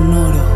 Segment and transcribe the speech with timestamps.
[0.00, 0.49] Sonoro.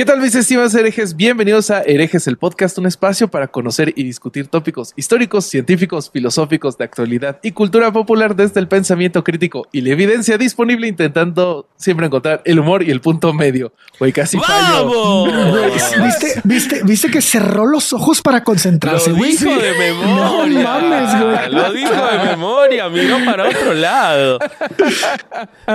[0.00, 1.14] ¿Qué tal mis estimados herejes?
[1.14, 6.78] Bienvenidos a Herejes el Podcast, un espacio para conocer y discutir tópicos históricos, científicos, filosóficos,
[6.78, 12.06] de actualidad y cultura popular desde el pensamiento crítico y la evidencia disponible intentando siempre
[12.06, 13.74] encontrar el humor y el punto medio.
[13.98, 14.88] Güey, casi fallo.
[15.50, 15.70] Güey,
[16.02, 19.32] ¿Viste, viste, viste que cerró los ojos para concentrarse, Lo güey?
[19.32, 20.62] dijo de memoria.
[20.62, 21.52] No mames, güey.
[21.52, 24.38] Lo dijo de memoria, miró para otro lado.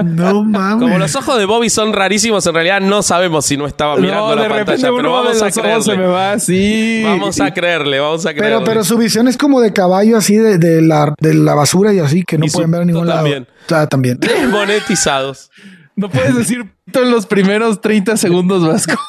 [0.03, 0.81] No mames.
[0.81, 4.14] Como los ojos de Bobby son rarísimos, en realidad no sabemos si no estaba mirando
[4.15, 6.13] No, la de repente pantalla, pero uno de vamos a los ojos se me creerle.
[6.13, 7.01] va así.
[7.03, 8.55] Vamos a creerle, vamos a creerle.
[8.57, 11.93] Pero, pero su visión es como de caballo así de, de la, de la basura
[11.93, 13.23] y así que no Y pueden ver a ningún pito lado.
[13.23, 13.47] también.
[13.71, 14.19] Ah, también.
[14.21, 15.51] Desmonetizados.
[15.95, 18.93] No puedes decir en los primeros 30 segundos, Vasco.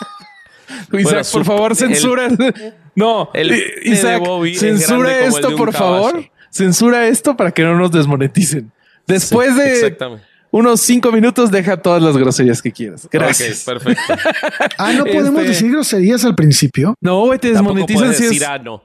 [0.69, 2.29] Isaac, Bueno, su- por favor, el- censura.
[2.95, 4.23] no, el de Isaac,
[4.57, 6.25] censura esto, de por favor.
[6.51, 8.73] Censura esto para que no nos desmoneticen.
[9.07, 10.25] Después Sí, de Exactamente.
[10.57, 13.09] Unos cinco minutos, deja todas las groserías que quieras.
[13.13, 13.67] Gracias.
[13.67, 14.03] Ok, perfecto.
[14.79, 16.95] Ah, no podemos Este- decir groserías al principio.
[17.01, 18.43] No, güey, te desmonetizan si es.
[18.43, 18.83] ah, no.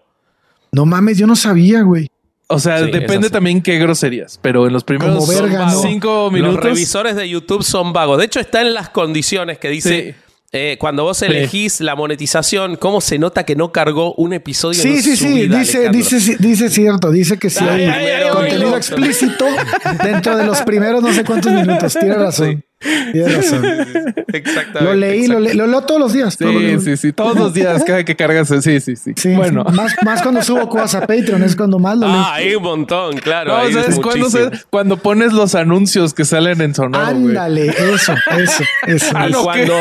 [0.72, 2.08] No mames, yo no sabía, güey.
[2.48, 5.82] O sea, Sí, depende también qué groserías, pero en los primeros Como verga, ¿no?
[5.82, 6.64] cinco Los minutos.
[6.64, 8.18] revisores de YouTube son vagos.
[8.20, 10.16] De hecho, está en las condiciones que dice.
[10.18, 10.31] Sí.
[10.54, 14.82] Eh, cuando vos elegís la monetización, ¿cómo se nota que no cargó un episodio?
[14.82, 15.34] Sí, en sí, sí.
[15.34, 15.98] vida, dice, Alejandro?
[16.00, 17.10] dice, sí, dice cierto.
[17.12, 19.46] Dice que sí Ay, hay ay, ay, contenido explícito
[20.04, 21.94] dentro de los primeros no sé cuántos minutos.
[21.94, 22.64] Tiene razón.
[23.12, 23.66] Tiene razón.
[24.34, 24.82] Exactamente.
[24.84, 26.38] Lo leí, lo, le- lo leo todos los días.
[26.38, 26.84] todos los Sí, días.
[26.84, 27.14] sí, sí.
[27.14, 28.48] Todos los días, cada que cargas.
[28.50, 29.14] Sí, sí, sí.
[29.16, 29.66] Sí, bueno.
[29.70, 29.76] sí.
[29.76, 32.16] Más, más cuando subo cosas a Patreon es cuando más lo leo.
[32.18, 33.56] Ah, hay un montón, claro.
[33.58, 34.00] No, ¿sabes.
[34.32, 34.66] ¿Sabes?
[34.70, 37.06] Cuando pones los anuncios que salen en sonoro.
[37.06, 39.06] Ándale, eso, eso, eso.
[39.16, 39.76] Ah, no, cuando,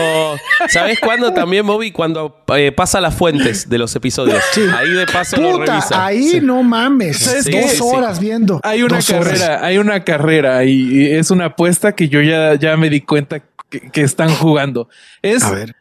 [0.68, 1.90] ¿sabes cuándo también, Bobby?
[1.92, 4.42] Cuando eh, pasa las fuentes de los episodios.
[4.76, 6.04] Ahí de paso lo Puta, revisa.
[6.06, 6.40] ahí Sí.
[6.40, 7.18] no mames.
[7.18, 7.54] ¿Sabes Dos?
[7.70, 7.82] Sí, sí.
[7.82, 8.60] horas viendo.
[8.62, 9.24] Hay una Dos horas.
[9.28, 13.00] carrera, hay una carrera y, y es una apuesta que yo ya, ya me di
[13.00, 13.40] cuenta
[13.70, 14.88] que, que están jugando.
[15.22, 15.76] Es A ver.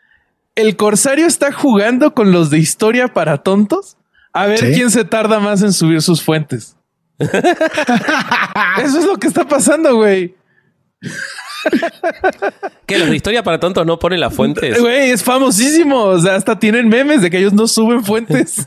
[0.56, 3.98] el Corsario está jugando con los de historia para tontos
[4.32, 4.72] a ver Sí.
[4.76, 6.76] quién se tarda más en subir sus fuentes.
[7.20, 10.36] Eso es lo que está pasando, güey.
[12.86, 12.98] ¿Qué?
[12.98, 14.80] ¿Los de historia para tontos no ponen las fuentes?
[14.80, 16.04] Güey, es famosísimo.
[16.04, 18.66] O sea, hasta tienen memes de que ellos no suben fuentes.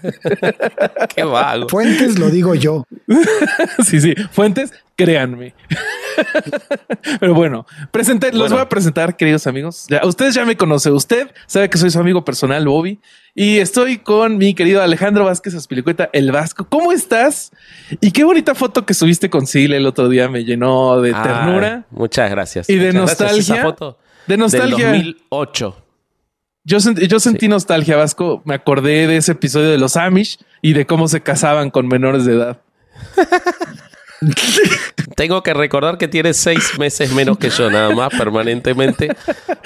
[1.14, 1.68] Qué vago.
[1.68, 2.86] Fuentes lo digo yo.
[3.84, 4.14] sí, sí.
[4.32, 5.54] Fuentes, créanme.
[7.20, 9.86] Pero bueno, presente, los voy a presentar, queridos amigos.
[9.88, 10.92] Ya, ustedes ya me conocen.
[10.92, 13.00] Usted sabe que soy su amigo personal, Bobby.
[13.34, 16.66] Y estoy con mi querido Alejandro Vázquez Aspilicueta, el Vasco.
[16.68, 17.50] ¿Cómo estás?
[18.00, 20.28] Y qué bonita foto que subiste con Sile el otro día.
[20.28, 22.68] Me llenó de Ay, ternura muchas gracias.
[22.68, 23.54] y de nostalgia.
[23.54, 24.90] Esa foto de nostalgia.
[24.92, 25.78] Del 2008.
[26.64, 28.42] Yo, sent- yo sentí nostalgia, Vasco.
[28.44, 32.24] Me acordé de ese episodio de los Amish y de cómo se casaban con menores
[32.26, 32.60] de edad.
[35.16, 39.14] Tengo que recordar que tiene seis meses menos que yo, nada más, permanentemente.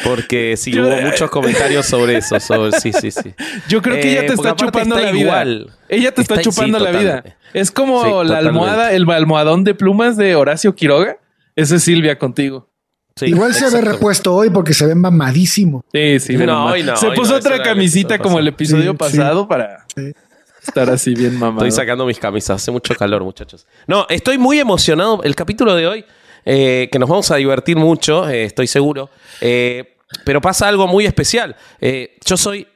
[0.05, 2.39] Porque sí, Yo- hubo muchos comentarios sobre eso.
[2.41, 3.35] Sobre, sí, sí, sí.
[3.69, 5.23] Yo creo que Eh, ella te porque está chupando está la vida.
[5.25, 5.71] igual.
[5.89, 7.25] Ella te está, Está- chupando sí, la vida.
[7.55, 8.49] Es como Sí, la totalmente.
[8.49, 11.19] almohada, el almohadón de plumas de Horacio Quiroga.
[11.55, 12.69] Ese es Silvia contigo.
[13.19, 13.93] Sí, Igual se ve exacto.
[13.93, 15.83] repuesto hoy porque se ve mamadísimo.
[15.91, 16.37] Sí, sí.
[16.37, 18.97] No, hoy no, Se hoy puso no, otra episodio como el episodio Sí, sí.
[18.99, 20.13] pasado para Sí.
[20.67, 21.67] Estar así bien mamado.
[21.67, 23.67] Estoy sacando mis camisas, hace mucho calor, muchachos.
[23.87, 25.23] No, estoy muy emocionado.
[25.23, 26.05] El capítulo de hoy,
[26.45, 29.11] eh, que nos vamos a divertir mucho, eh, estoy seguro.
[29.41, 31.57] Eh, pero pasa algo muy especial.
[32.25, 32.67] Yo soy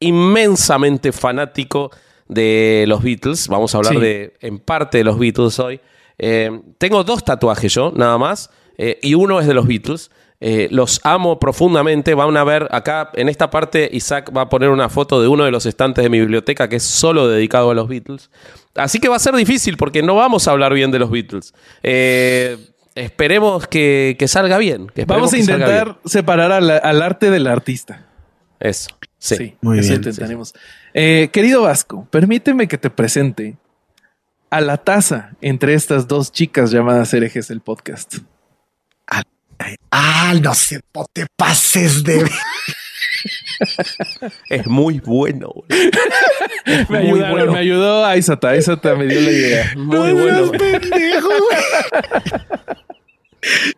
[0.00, 1.90] inmensamente fanático
[2.28, 3.48] de los Beatles.
[3.48, 4.00] Vamos a hablar Sí.
[4.00, 5.80] de, en parte de los Beatles hoy.
[6.78, 8.50] Tengo dos tatuajes yo, nada más.
[8.76, 10.10] y uno es de los Beatles.
[10.44, 12.14] Eh, los amo profundamente.
[12.14, 15.44] Van a ver acá, en esta parte, Isaac va a poner una foto de uno
[15.44, 18.28] de los estantes de mi biblioteca que es solo dedicado a los Beatles.
[18.74, 21.54] Así que va a ser difícil porque no vamos a hablar bien de los Beatles.
[21.84, 22.58] Eh,
[22.96, 24.88] esperemos que, que salga bien.
[24.88, 28.04] que Vamos a intentar separar al, al arte del artista.
[28.58, 28.88] Eso.
[29.18, 29.54] Sí.
[29.60, 30.00] Muy eso bien.
[30.00, 30.54] intentaremos.
[30.92, 33.58] Eh, querido Vasco, permíteme que te presente
[34.50, 38.16] a la taza entre estas dos chicas llamadas herejes del podcast.
[39.90, 42.24] Ah, no sé, no te pases de.
[44.48, 45.48] Es muy bueno.
[45.54, 45.66] boludo.
[46.66, 47.52] Me Muy ayudaron, bueno.
[47.52, 49.72] me ayudó Aizata, Aizata me dio la idea.
[49.76, 50.50] Muy No bueno.
[50.52, 51.28] pendejo.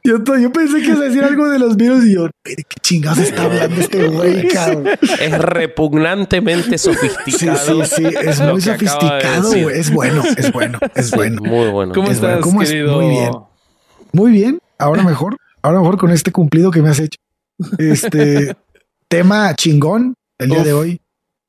[0.04, 2.76] Yo, yo pensé que ibas a decir algo de los virus y yo, ¿de qué
[2.82, 4.88] chingados está hablando este güey, cabrón?
[5.20, 7.84] Es repugnantemente Sí, sofisticado.
[7.86, 9.78] sí, sí, es lo muy de sofisticado, güey.
[9.80, 11.40] Es bueno, es bueno, es bueno.
[11.42, 11.94] Muy bueno.
[11.94, 12.68] ¿Cómo Es estás, bueno, ¿cómo es?
[12.70, 13.00] querido?
[13.00, 13.32] Muy bien.
[14.12, 17.18] Muy bien, ahora mejor, ahora mejor con este cumplido que me has hecho.
[17.78, 18.54] Este
[19.08, 21.00] tema chingón el día de hoy.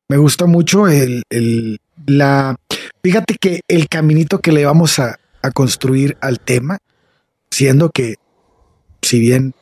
[0.07, 2.55] Me gusta mucho el, el, la,
[3.03, 6.77] fíjate que el caminito que le vamos a, a construir al tema,
[7.49, 8.15] siendo que
[9.01, 9.53] si bien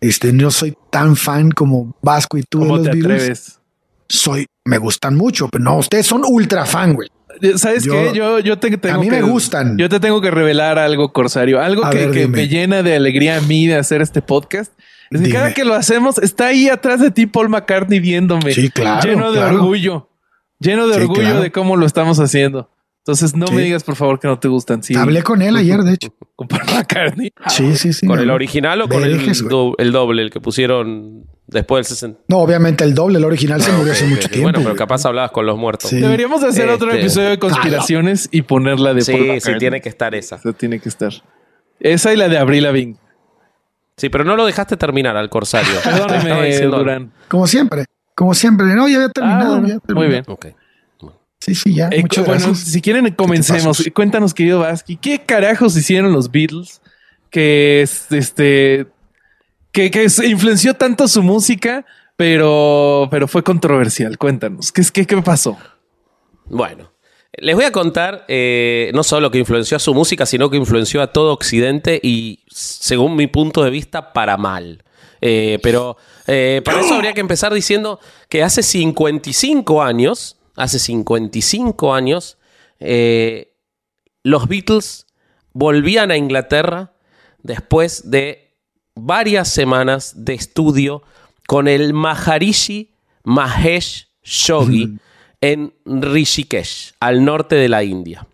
[0.00, 3.60] este, no soy tan fan como Vasco y tú de los Beatles,
[4.08, 7.08] soy, me gustan mucho, pero no, ustedes son ultra fan, güey.
[7.56, 8.12] ¿Sabes qué?
[8.14, 9.76] Yo, yo te tengo A mí me gustan.
[9.78, 11.60] Yo te tengo que revelar algo, Corsario.
[11.60, 14.72] Algo que, me llena de alegría a mí de hacer este podcast.
[15.10, 18.52] Es que cada que lo hacemos, está ahí atrás de ti Paul McCartney viéndome.
[18.52, 19.08] Sí, claro.
[19.08, 20.10] Lleno de orgullo.
[20.58, 22.70] Lleno de orgullo de cómo lo estamos haciendo.
[22.98, 24.82] Entonces no me digas por favor que no te gustan.
[24.82, 24.94] Sí.
[24.94, 26.14] Hablé con él ayer, de hecho.
[26.36, 27.32] ¿Con Paul McCartney?
[27.48, 28.06] Sí, sí, sí.
[28.06, 29.18] ¿Con el original o con el,
[29.78, 32.20] el, doble, el que pusieron después del 60?
[32.28, 34.44] No, obviamente el doble, el original se murió hace mucho tiempo.
[34.44, 35.90] Bueno, pero capaz hablabas con los muertos.
[35.90, 39.88] Deberíamos hacer otro este, episodio de conspiraciones y ponerla de Sí, Paul sí, tiene que
[39.88, 40.36] estar esa.
[40.36, 41.12] Esa tiene que estar.
[41.80, 42.96] Esa y la de Abril Lavigne.
[43.96, 45.74] Sí, pero no lo dejaste terminar al Corsario.
[45.84, 47.12] Perdóneme, Durán.
[47.26, 47.84] Como siempre.
[48.14, 48.66] Como siempre.
[48.68, 49.56] No, ya había terminado.
[49.56, 50.24] Ah, muy bien.
[50.28, 50.46] Ok.
[51.40, 51.88] Sí, sí, ya.
[51.92, 53.82] Eh, bueno, si quieren, comencemos.
[53.94, 56.80] Cuéntanos, querido Vasqui, ¿qué carajos hicieron los Beatles
[57.30, 58.86] que este
[59.78, 61.86] que, que influenció tanto su música,
[62.16, 64.18] pero, pero fue controversial?
[64.18, 65.56] Cuéntanos, ¿qué, qué, qué pasó?
[66.46, 66.90] Bueno,
[67.32, 71.00] les voy a contar eh, no solo que influenció a su música, sino que influenció
[71.00, 74.82] a todo Occidente y, según mi punto de vista, para mal.
[75.20, 75.96] Eh, pero
[76.26, 82.38] para eso habría que empezar diciendo que hace 55 años, hace 55 años,
[82.80, 83.54] eh,
[84.22, 85.06] los Beatles
[85.52, 86.92] volvían a Inglaterra
[87.42, 88.47] después de
[89.06, 91.02] varias semanas de estudio
[91.46, 92.90] con el Maharishi
[93.24, 94.98] Mahesh Yogi
[95.40, 98.26] en Rishikesh, al norte de la India.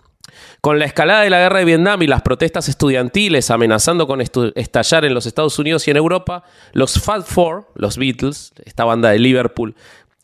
[0.61, 5.05] Con la escalada de la guerra de Vietnam y las protestas estudiantiles amenazando con estallar
[5.05, 9.19] en los Estados Unidos y en Europa, los Fat Four, los Beatles, esta banda de
[9.19, 9.75] Liverpool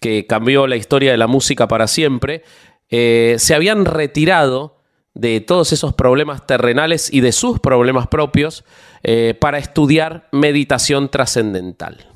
[0.01, 2.43] que cambió la historia de la música para siempre,
[2.89, 4.80] eh, se habían retirado
[5.15, 8.65] de todos esos problemas terrenales y de sus problemas propios
[9.03, 12.07] eh, para estudiar meditación trascendental.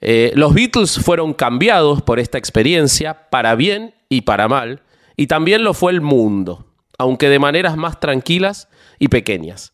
[0.00, 4.82] Eh, los Beatles fueron cambiados por esta experiencia para bien y para mal,
[5.16, 6.66] y también lo fue el mundo,
[6.98, 8.68] aunque de maneras más tranquilas
[8.98, 9.72] y pequeñas.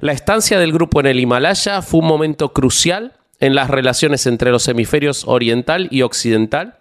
[0.00, 4.50] La estancia del grupo en el Himalaya fue un momento crucial en las relaciones entre
[4.50, 6.78] los hemisferios oriental y occidental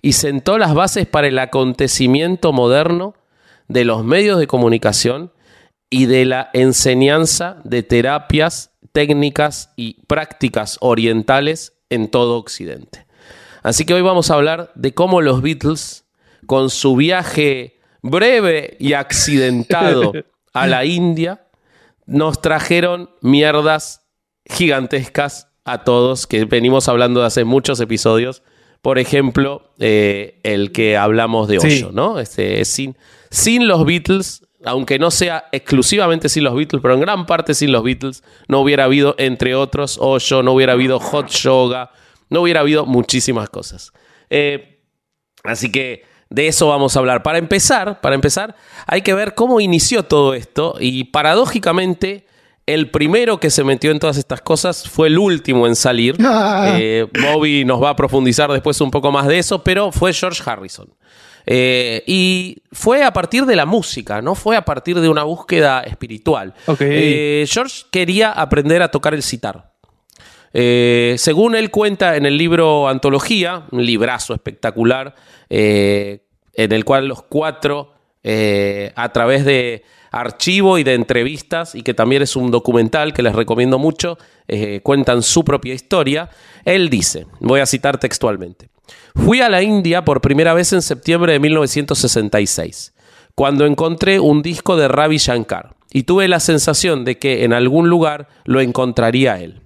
[0.00, 3.14] y sentó las bases para el acontecimiento moderno
[3.68, 5.32] de los medios de comunicación
[5.90, 13.06] y de la enseñanza de terapias, técnicas y prácticas orientales en todo Occidente.
[13.62, 16.04] Así que hoy vamos a hablar de cómo los Beatles,
[16.46, 20.12] con su viaje breve y accidentado
[20.52, 21.46] a la India,
[22.06, 24.02] nos trajeron mierdas
[24.46, 28.42] gigantescas a todos, que venimos hablando de hace muchos episodios.
[28.80, 32.18] Por ejemplo, eh, el que hablamos de Hoyo, ¿no?
[32.18, 32.96] Este, sin,
[33.32, 37.72] sin los Beatles, aunque no sea exclusivamente sin los Beatles, pero en gran parte sin
[37.72, 41.90] los Beatles, no hubiera habido, entre otros, Hoyo, no hubiera habido Hot Yoga,
[42.28, 43.92] no hubiera habido muchísimas cosas.
[44.28, 44.82] Eh,
[45.44, 47.22] así que de eso vamos a hablar.
[47.22, 48.54] Para empezar, para empezar,
[48.86, 52.26] hay que ver cómo inició todo esto y paradójicamente
[52.66, 56.16] el primero que se metió en todas estas cosas fue el último en salir.
[56.20, 56.76] Ah.
[56.78, 60.42] Eh, Bobby nos va a profundizar después un poco más de eso, pero fue George
[60.44, 60.88] Harrison.
[61.46, 65.80] Eh, y fue a partir de la música, no fue a partir de una búsqueda
[65.82, 66.54] espiritual.
[66.80, 69.72] Eh, George quería aprender a tocar el sitar.
[70.52, 75.14] según él cuenta en el libro Antología, un librazo espectacular,
[75.48, 76.20] en
[76.54, 77.94] el cual los cuatro,
[78.24, 79.82] a través de
[80.12, 84.80] archivo y de entrevistas, y que también es un documental que les recomiendo mucho, eh,
[84.82, 86.28] cuentan su propia historia.
[86.64, 88.68] Él dice, voy a citar textualmente,
[89.14, 92.94] fui a la India por primera vez en septiembre de 1966,
[93.34, 97.88] cuando encontré un disco de Ravi Shankar, y tuve la sensación de que en algún
[97.88, 99.60] lugar lo encontraría él.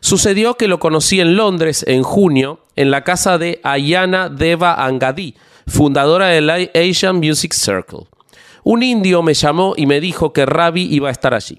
[0.00, 5.34] Sucedió que lo conocí en Londres en junio, en la casa de Ayana Deva Angadi,
[5.66, 8.06] fundadora del Asian Music Circle.
[8.64, 11.58] Un indio me llamó y me dijo que Ravi iba a estar allí.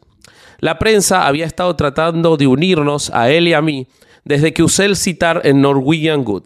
[0.60, 3.88] La prensa había estado tratando de unirnos a él y a mí
[4.26, 6.44] desde que usé el citar en Norwegian Good.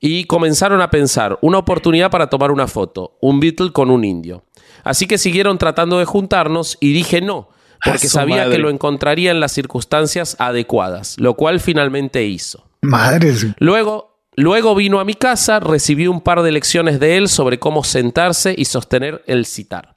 [0.00, 4.44] Y comenzaron a pensar, una oportunidad para tomar una foto, un Beatle con un indio.
[4.82, 7.50] Así que siguieron tratando de juntarnos y dije no,
[7.84, 12.64] porque sabía que lo encontraría en las circunstancias adecuadas, lo cual finalmente hizo.
[12.82, 13.46] Madres.
[13.58, 17.84] Luego Luego vino a mi casa, recibí un par de lecciones de él sobre cómo
[17.84, 19.96] sentarse y sostener el citar.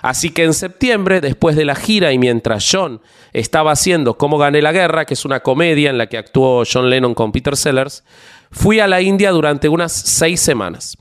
[0.00, 3.00] Así que en septiembre, después de la gira y mientras John
[3.32, 6.90] estaba haciendo Cómo gané la guerra, que es una comedia en la que actuó John
[6.90, 8.02] Lennon con Peter Sellers,
[8.52, 10.96] fui a la India durante unas seis semanas.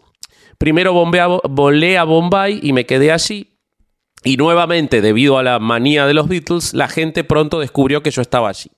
[0.57, 3.51] Primero volé a Bombay y me quedé allí.
[4.23, 8.21] Y nuevamente, debido a la manía de los Beatles, la gente pronto descubrió que yo
[8.21, 8.69] estaba allí.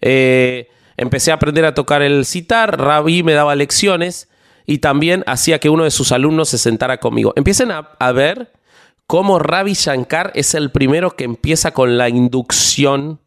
[0.00, 4.28] Eh, empecé a aprender a tocar el sitar, Ravi me daba lecciones
[4.66, 7.32] y también hacía que uno de sus alumnos se sentara conmigo.
[7.34, 8.52] Empiecen a, ver
[9.06, 13.20] cómo Ravi Shankar es el primero que empieza con la inducción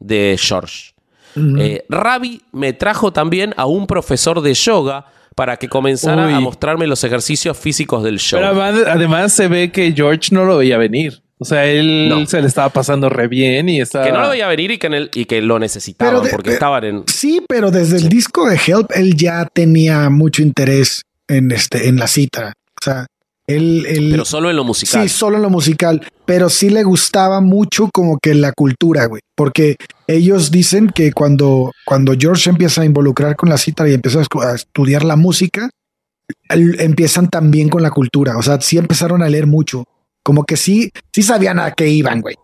[0.00, 0.94] de George.
[1.36, 6.86] Eh, Ravi me trajo también a un profesor de yoga para que comenzara a mostrarme
[6.86, 8.40] los ejercicios físicos del show.
[8.40, 11.22] Pero además, se ve que George no lo veía venir.
[11.38, 14.04] O sea, él se le estaba pasando re bien y estaba...
[14.04, 17.04] Que no lo veía venir y que, y que lo necesitaban porque estaban en...
[17.06, 21.96] Sí, pero desde el disco de Help él ya tenía mucho interés en, este, en
[21.96, 22.52] la cita.
[22.78, 23.06] O sea,
[23.46, 25.02] él, Pero solo en lo musical.
[25.02, 26.06] Sí, solo en lo musical.
[26.30, 29.20] Pero sí le gustaba mucho como que la cultura, güey.
[29.34, 29.74] Porque
[30.06, 34.54] ellos dicen que cuando, cuando George empieza a involucrar con la cita y empieza a
[34.54, 35.70] estudiar la música,
[36.48, 38.38] empiezan también con la cultura.
[38.38, 39.82] O sea, sí empezaron a leer mucho.
[40.22, 42.36] Como que sí, sí sabían a qué iban, güey.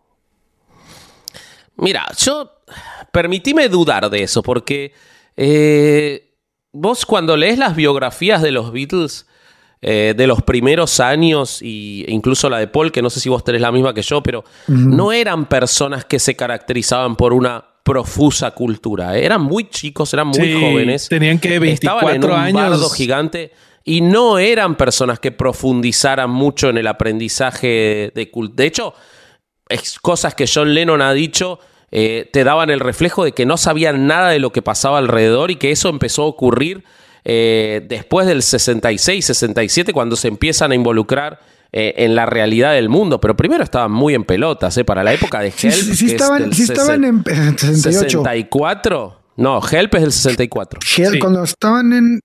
[1.77, 2.51] Mira, yo
[3.13, 4.95] permitíme dudar de eso, porque
[5.37, 6.35] eh,
[6.73, 9.27] vos cuando lees las biografías de los Beatles
[9.83, 13.45] eh, de los primeros años, e incluso la de Paul, que no sé si vos
[13.45, 18.51] tenés la misma que yo, pero no eran personas que se caracterizaban por una profusa
[18.51, 19.17] cultura.
[19.17, 21.09] Eran muy chicos, eran muy jóvenes.
[21.09, 22.95] Tenían que 24 estaban en un años.
[22.95, 23.53] gigante
[23.85, 28.57] y no eran personas que profundizaran mucho en el aprendizaje de culto.
[28.57, 28.95] De hecho,
[30.03, 31.61] cosas que John Lennon ha dicho
[31.93, 35.53] eh, te daban el reflejo de que no sabían nada de lo que pasaba alrededor
[35.53, 36.83] y que eso empezó a ocurrir
[37.29, 41.41] eh, después del 66, 67, cuando se empiezan a involucrar
[41.73, 43.21] eh, en la realidad del mundo.
[43.21, 45.75] Pero primero estaban muy en pelotas, Para la época de Help.
[45.75, 47.83] Sí, sí, estaban, en 68.
[47.83, 49.23] 64.
[49.39, 50.81] No, Help es del 64.
[50.97, 52.21] Help, cuando estaban en.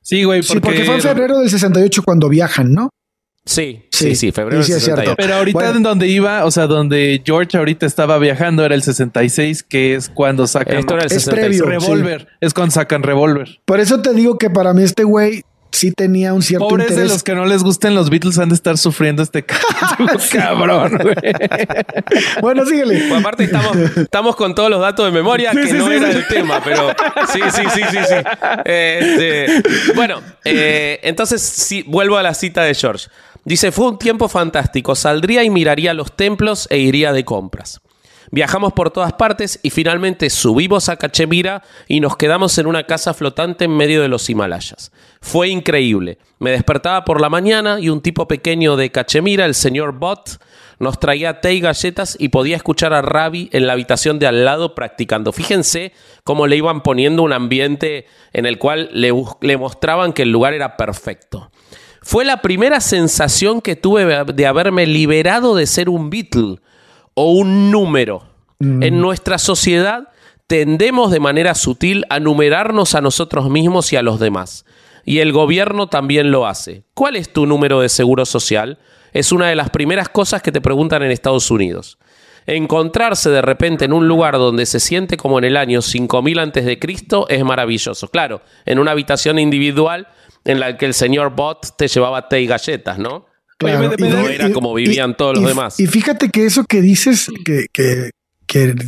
[0.00, 0.40] Sí, güey.
[0.40, 0.54] Porque...
[0.54, 2.88] Sí, porque fue en febrero del 68 cuando viajan, ¿no?
[3.48, 5.14] Sí, sí, sí, febrero del 68.
[5.16, 9.62] Pero ahorita en donde iba, o sea, donde George ahorita estaba viajando era el 66,
[9.62, 10.76] que es cuando sacan...
[10.76, 11.62] Esto era el 66.
[11.62, 13.60] Revolver, es cuando sacan Revolver.
[13.64, 17.06] Por eso te digo que para mí este güey sí tenía un cierto Pobres de
[17.06, 19.44] los que no les gusten los Beatles han de estar sufriendo este
[20.32, 20.98] cabrón,
[22.40, 23.04] bueno, síguele.
[23.08, 26.60] Pues aparte estamos, estamos con todos los datos de memoria que no era el tema,
[26.62, 26.90] pero
[27.32, 28.14] sí, sí, sí, sí, sí.
[28.64, 29.62] Este,
[29.94, 33.08] bueno, eh, entonces sí, vuelvo a la cita de George.
[33.48, 34.94] Dice, fue un tiempo fantástico.
[34.94, 37.80] Saldría y miraría los templos e iría de compras.
[38.30, 43.14] Viajamos por todas partes y finalmente subimos a Cachemira y nos quedamos en una casa
[43.14, 44.92] flotante en medio de los Himalayas.
[45.22, 46.18] Fue increíble.
[46.38, 50.42] Me despertaba por la mañana y un tipo pequeño de Cachemira, el señor Bott,
[50.78, 54.44] nos traía té y galletas y podía escuchar a Ravi en la habitación de al
[54.44, 55.32] lado practicando.
[55.32, 60.52] Fíjense cómo le iban poniendo un ambiente en el cual le mostraban que el lugar
[60.52, 61.50] era perfecto.
[62.08, 66.56] Fue la primera sensación que tuve de haberme liberado de ser un Beatle
[67.12, 68.22] o un número.
[68.60, 68.82] Mm.
[68.82, 70.08] En nuestra sociedad
[70.46, 74.64] tendemos de manera sutil a numerarnos a nosotros mismos y a los demás.
[75.04, 76.82] Y el gobierno también lo hace.
[76.94, 78.78] ¿Cuál es tu número de seguro social?
[79.12, 81.98] Es una de las primeras cosas que te preguntan en Estados Unidos.
[82.46, 86.64] Encontrarse de repente en un lugar donde se siente como en el año 5000 antes
[86.64, 88.08] de Cristo es maravilloso.
[88.08, 90.08] Claro, en una habitación individual
[90.48, 93.26] en la que el señor Bot te llevaba té y galletas, ¿no?
[93.58, 95.78] Claro, no era como vivían todos los demás.
[95.78, 98.10] Y fíjate que eso que dices, que, que,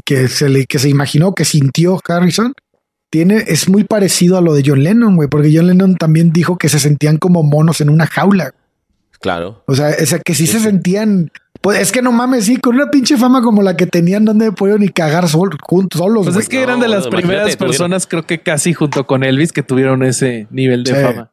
[0.04, 2.54] que, se le, que se imaginó, que sintió Harrison,
[3.10, 6.56] tiene, es muy parecido a lo de John Lennon, güey, porque John Lennon también dijo
[6.56, 8.54] que se sentían como monos en una jaula.
[9.20, 9.62] Claro.
[9.66, 11.30] O sea, o que sí, se sentían.
[11.60, 14.50] Pues es que no mames, sí, con una pinche fama como la que tenían, donde
[14.52, 16.24] pudieron ni cagar juntos, solos.
[16.24, 19.62] Pues es que eran de las primeras personas, creo que casi junto con Elvis, que
[19.62, 21.29] tuvieron ese nivel de fama.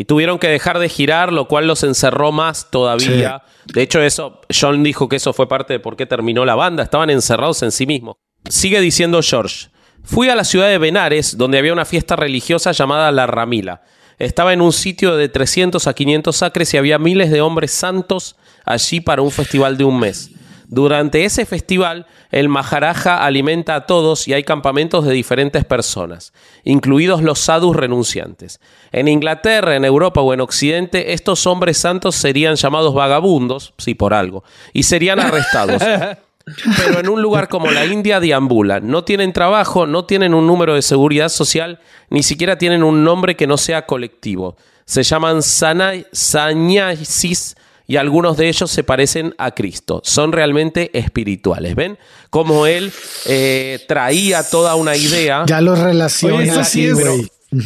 [0.00, 3.42] Y tuvieron que dejar de girar, lo cual los encerró más todavía.
[3.64, 6.84] De hecho, eso, John dijo que eso fue parte de por qué terminó la banda.
[6.84, 8.14] Estaban encerrados en sí mismos.
[8.48, 9.70] Sigue diciendo George.
[10.04, 13.82] Fui a la ciudad de Benares, donde había una fiesta religiosa llamada La Ramila.
[14.20, 18.36] Estaba en un sitio de 300 a 500 acres y había miles de hombres santos
[18.64, 20.30] allí para un festival de un mes.
[20.70, 27.22] Durante ese festival, el Maharaja alimenta a todos y hay campamentos de diferentes personas, incluidos
[27.22, 28.60] los sadhus renunciantes.
[28.92, 34.12] En Inglaterra, en Europa o en Occidente, estos hombres santos serían llamados vagabundos, sí por
[34.12, 34.44] algo,
[34.74, 35.82] y serían arrestados.
[36.76, 40.74] Pero en un lugar como la India deambulan, no tienen trabajo, no tienen un número
[40.74, 44.58] de seguridad social, ni siquiera tienen un nombre que no sea colectivo.
[44.84, 47.56] Se llaman sannyasis
[47.90, 50.02] y algunos de ellos se parecen a Cristo.
[50.04, 51.74] Son realmente espirituales.
[51.74, 51.98] ¿Ven?
[52.28, 52.92] Como él
[53.26, 55.44] eh, traía toda una idea.
[55.46, 56.64] Ya los relaciona.
[56.64, 56.90] sí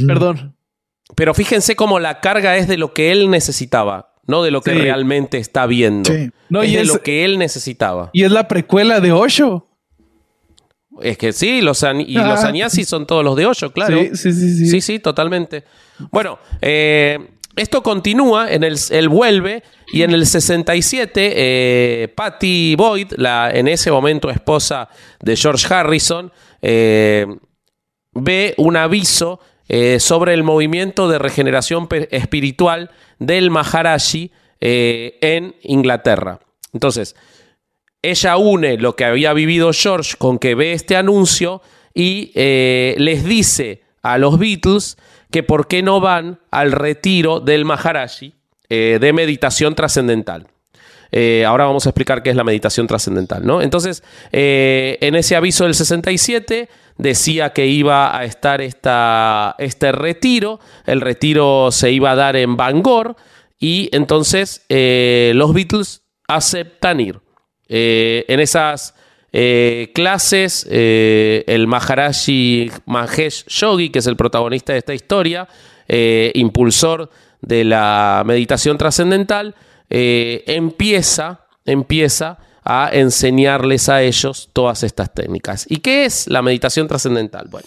[0.07, 0.57] Perdón.
[1.17, 4.73] Pero fíjense cómo la carga es de lo que él necesitaba, no de lo que
[4.73, 6.11] realmente está viendo.
[6.49, 8.11] No, es y de lo que él necesitaba.
[8.13, 9.67] Y es la precuela de Osho.
[11.01, 13.99] Es que sí, los, y los Añasis son todos los de Osho, claro.
[14.01, 14.67] Sí, sí, sí.
[14.67, 15.65] Sí, sí, totalmente.
[16.13, 17.19] Bueno, eh,
[17.57, 23.69] esto continúa, en el, él vuelve y en el 67 eh, Patty Boyd, la en
[23.69, 24.89] ese momento esposa
[25.21, 26.33] de George Harrison,
[26.63, 27.27] eh,
[28.13, 36.39] ve un aviso eh, sobre el movimiento de regeneración espiritual del Maharaji en Inglaterra.
[36.73, 37.17] Entonces,
[38.01, 41.63] ella une lo que había vivido George con que ve este anuncio
[41.95, 44.97] y les dice a los Beatles
[45.33, 48.35] que por qué no van al retiro del Maharaji
[48.69, 50.47] eh, de meditación trascendental.
[51.11, 53.61] Eh, ahora vamos a explicar qué es la meditación trascendental, ¿no?
[53.61, 60.61] Entonces, eh, en ese aviso del 67 decía que iba a estar esta, este retiro,
[60.87, 63.17] el retiro se iba a dar en Bangor
[63.59, 67.21] y entonces los Beatles aceptan ir.
[67.69, 68.95] en esas
[69.35, 75.49] eh, clases, eh, el Maharaji Mahesh Yogi, que es el protagonista de esta historia,
[75.89, 77.11] eh, impulsor
[77.41, 79.55] de la meditación trascendental,
[79.89, 85.67] empieza, empieza a enseñarles a ellos todas estas técnicas.
[85.69, 87.49] ¿Y qué es la meditación trascendental?
[87.51, 87.67] Bueno.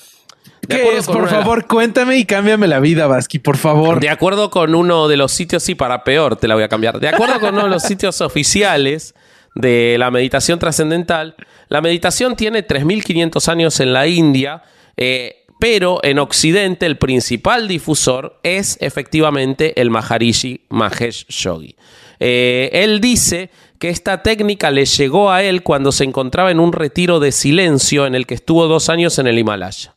[0.67, 1.05] ¿Qué es?
[1.05, 3.99] Por favor, cuéntame y cámbiame la vida, Vasqui, por favor.
[3.99, 6.99] De acuerdo con uno de los sitios, sí, para peor te la voy a cambiar.
[6.99, 9.13] De acuerdo con uno de los sitios oficiales
[9.55, 11.35] de la meditación trascendental,
[11.69, 14.61] la meditación tiene 3.500 años en la India,
[14.97, 21.75] eh, pero en Occidente el principal difusor es efectivamente el Maharishi Mahesh Yogi.
[22.19, 26.73] Eh, él dice que esta técnica le llegó a él cuando se encontraba en un
[26.73, 29.93] retiro de silencio en el que estuvo dos años en el Himalaya.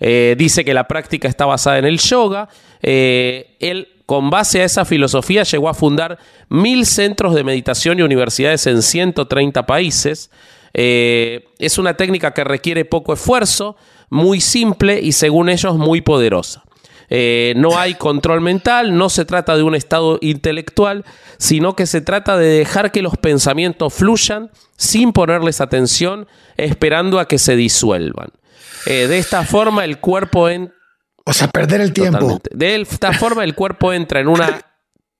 [0.00, 2.48] Eh, dice que la práctica está basada en el yoga.
[2.80, 6.18] él con base a esa filosofía llegó a fundar
[6.48, 10.30] mil centros de meditación y universidades en 130 países.
[10.72, 13.76] Eh, es una técnica que requiere poco esfuerzo,
[14.08, 16.64] muy simple y según ellos muy poderosa.
[17.10, 21.04] Eh, no hay control mental, no se trata de un estado intelectual,
[21.36, 27.28] sino que se trata de dejar que los pensamientos fluyan sin ponerles atención, esperando a
[27.28, 28.28] que se disuelvan.
[28.86, 30.72] Eh, de esta forma el cuerpo en,
[31.28, 32.40] o sea, perder el tiempo.
[32.50, 34.62] De esta forma el cuerpo entra en una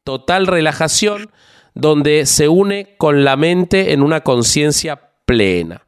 [0.04, 1.30] total relajación
[1.74, 5.82] donde se une con la mente en una conciencia plena.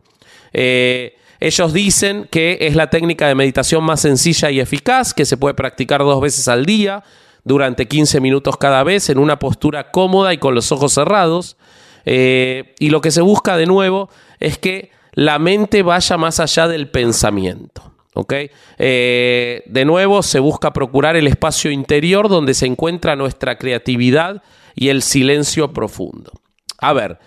[0.52, 5.38] Eh, ellos dicen que es la técnica de meditación más sencilla y eficaz, que se
[5.38, 7.02] puede practicar dos veces al día,
[7.42, 11.56] durante 15 minutos cada vez, en una postura cómoda y con los ojos cerrados.
[12.04, 16.68] Eh, y lo que se busca de nuevo es que la mente vaya más allá
[16.68, 17.89] del pensamiento.
[18.78, 24.42] Eh, de nuevo, se busca procurar el espacio interior donde se encuentra nuestra creatividad
[24.74, 26.32] y el silencio profundo.
[26.78, 27.18] A ver,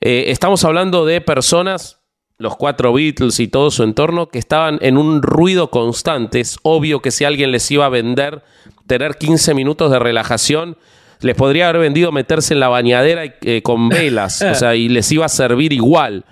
[0.00, 1.98] eh, estamos hablando de personas,
[2.38, 6.40] los cuatro Beatles y todo su entorno, que estaban en un ruido constante.
[6.40, 8.42] Es obvio que si alguien les iba a vender
[8.86, 10.76] tener 15 minutos de relajación,
[11.20, 15.10] les podría haber vendido meterse en la bañadera eh, con velas, o sea, y les
[15.12, 16.24] iba a servir igual.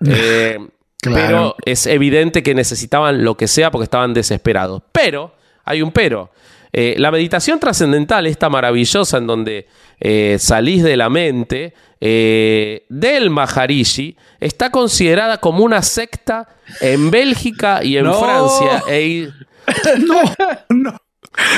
[1.02, 4.82] Pero es evidente que necesitaban lo que sea porque estaban desesperados.
[4.92, 5.34] Pero,
[5.64, 6.30] hay un pero.
[6.72, 9.66] Eh, la meditación trascendental, esta maravillosa en donde
[10.00, 16.48] eh, salís de la mente eh, del Maharishi, está considerada como una secta
[16.80, 18.84] en Bélgica y en Francia.
[18.88, 19.28] E,
[20.06, 20.22] no,
[20.68, 20.96] no.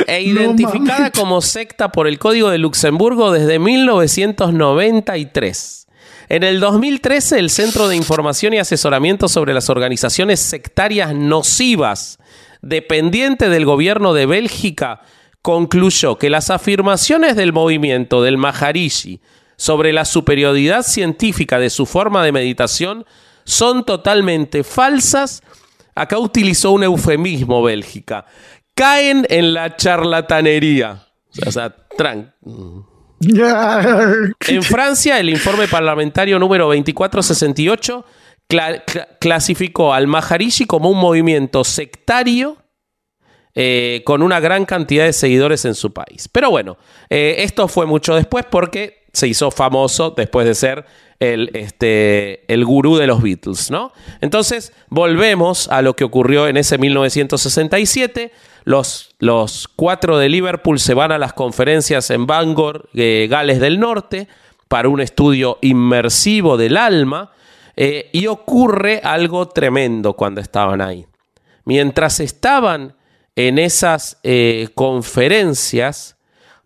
[0.07, 5.89] E identificada como secta por el Código de Luxemburgo desde 1993.
[6.31, 12.19] En el 2013, el Centro de Información y Asesoramiento sobre las Organizaciones Sectarias Nocivas,
[12.63, 15.01] dependiente del gobierno de Bélgica,
[15.43, 19.21] concluyó que las afirmaciones del movimiento del Maharishi
[19.57, 23.07] sobre la superioridad científica de su forma de meditación
[23.43, 25.43] son totalmente falsas.
[25.97, 28.25] Acá utilizó un eufemismo Bélgica.
[28.77, 31.09] Caen en la charlatanería.
[31.45, 32.33] O sea, tran
[34.49, 38.05] en Francia, el informe parlamentario número 2468
[39.21, 42.57] clasificó al Maharishi como un movimiento sectario
[43.55, 46.29] eh, con una gran cantidad de seguidores en su país.
[46.29, 46.79] Pero bueno,
[47.11, 50.87] eh, esto fue mucho después porque se hizo famoso después de ser
[51.21, 53.93] el, este, el gurú de los Beatles, ¿no?
[54.21, 58.33] Entonces, volvemos a lo que ocurrió en ese 1967.
[58.65, 63.79] Los, los cuatro de Liverpool se van a las conferencias en Bangor, eh, Gales del
[63.79, 64.29] Norte.
[64.69, 67.33] para un estudio inmersivo del alma.
[67.77, 71.07] eh, y ocurre algo tremendo cuando estaban ahí.
[71.65, 72.95] Mientras estaban
[73.37, 76.17] en esas eh, conferencias,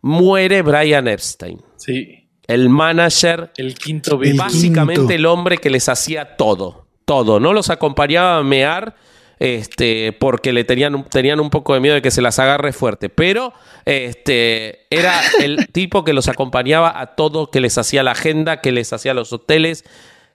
[0.02, 2.23] muere Brian Epstein, Sí.
[2.46, 5.14] El manager El quinto básicamente quinto.
[5.14, 7.40] el hombre que les hacía todo, todo.
[7.40, 8.94] No los acompañaba a mear
[9.38, 12.72] este, porque le tenían, un- tenían un poco de miedo de que se las agarre
[12.72, 13.52] fuerte, pero
[13.84, 18.72] este, era el tipo que los acompañaba a todo, que les hacía la agenda, que
[18.72, 19.84] les hacía los hoteles,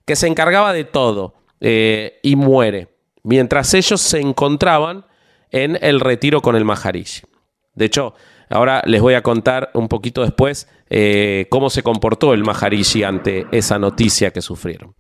[0.06, 2.90] que se encargaba de todo eh, y muere,
[3.24, 5.06] mientras ellos se encontraban
[5.52, 7.22] en el retiro con el Maharishi.
[7.74, 8.14] De hecho,
[8.50, 13.46] ahora les voy a contar un poquito después eh, cómo se comportó el Maharishi ante
[13.52, 14.96] esa noticia que sufrieron.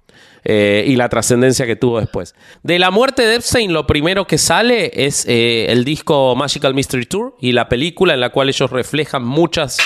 [0.45, 2.33] eh, y la trascendencia que tuvo después.
[2.63, 7.05] De la muerte de Epstein, lo primero que sale es eh, el disco Magical Mystery
[7.07, 9.77] Tour y la película en la cual ellos reflejan muchas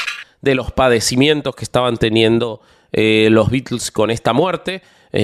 [0.41, 2.61] de los padecimientos que estaban teniendo
[2.91, 4.83] los Beatles con esta muerte.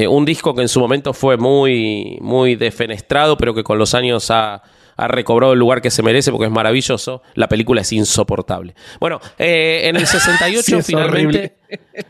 [0.10, 4.32] Un disco que en su momento fue muy, muy defenestrado, pero que con los años
[4.32, 4.64] ha,
[5.00, 7.22] ha recobrado el lugar que se merece porque es maravilloso.
[7.34, 8.76] La película es insoportable.
[9.00, 11.56] Bueno, eh, en el 68 Sí, es finalmente...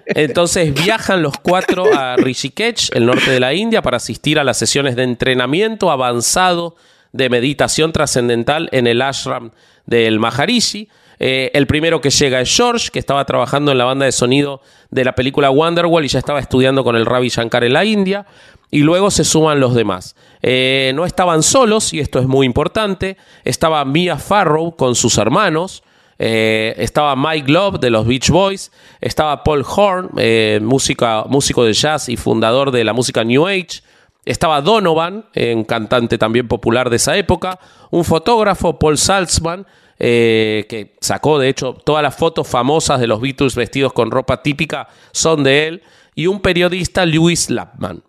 [0.08, 4.58] Entonces viajan los cuatro a Rishikesh, el norte de la India, para asistir a las
[4.58, 6.76] sesiones de entrenamiento avanzado
[7.12, 9.52] de meditación trascendental en el ashram
[9.86, 10.90] del Maharishi.
[11.20, 14.62] Eh, el primero que llega es George, que estaba trabajando en la banda de sonido
[14.90, 18.26] de la película Wonderwall y ya estaba estudiando con el Ravi Shankar en la India.
[18.72, 20.16] Y luego se suman los demás.
[20.42, 23.18] Eh, no estaban solos, y esto es muy importante.
[23.44, 25.84] Estaba Mia Farrow con sus hermanos.
[26.22, 32.10] Eh, estaba Mike Love de los Beach Boys, estaba Paul Horn, eh, músico de jazz
[32.10, 33.82] y fundador de la música New Age,
[34.26, 37.58] estaba Donovan, un cantante también popular de esa época,
[37.90, 39.66] un fotógrafo, Paul Saltzman,
[39.98, 44.42] eh, que sacó de hecho todas las fotos famosas de los Beatles vestidos con ropa
[44.42, 45.84] típica son de él,
[46.16, 48.04] y un periodista, Lewis Lapman.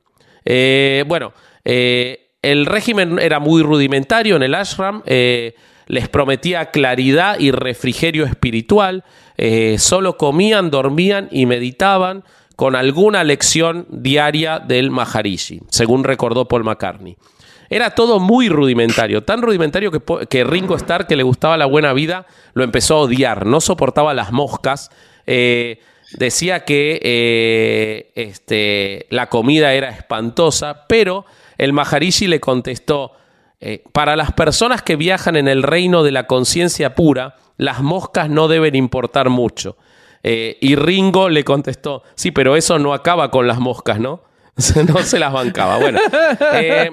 [0.44, 1.32] Eh, bueno,
[1.64, 5.02] eh, el régimen era muy rudimentario en el ashram.
[5.06, 5.54] eh,
[5.86, 9.02] les prometía claridad y refrigerio espiritual.
[9.78, 12.22] solo comían, dormían y meditaban
[12.54, 17.16] con alguna lección diaria del Maharishi, según recordó Paul McCartney.
[17.70, 22.26] Era todo muy rudimentario, tan rudimentario que, Ringo Starr, que le gustaba la buena vida,
[22.52, 24.90] lo empezó a odiar, no soportaba las moscas.
[26.12, 31.24] Decía que eh, este, la comida era espantosa, pero
[31.58, 33.12] el Maharishi le contestó,
[33.60, 38.30] eh, para las personas que viajan en el reino de la conciencia pura, las moscas
[38.30, 39.76] no deben importar mucho.
[40.22, 44.22] Eh, y Ringo le contestó, sí, pero eso no acaba con las moscas, ¿no?
[44.88, 45.76] no se las bancaba.
[45.76, 46.00] Bueno,
[46.54, 46.90] eh,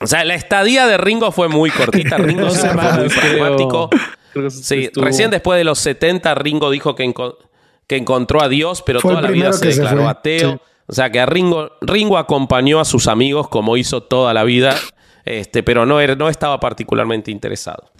[0.00, 2.18] o sea, la estadía de Ringo fue muy cortita.
[2.18, 3.90] Ringo siempre fue muy pragmático.
[4.50, 7.12] Sí, recién después de los 70 Ringo dijo que,
[7.88, 10.52] que encontró a Dios, pero Fue toda la vida se declaró ateo.
[10.52, 10.58] sí.
[10.90, 14.74] O sea que a Ringo, Ringo acompañó a sus amigos como hizo toda la vida,
[15.26, 17.90] este, pero no, no estaba particularmente interesado.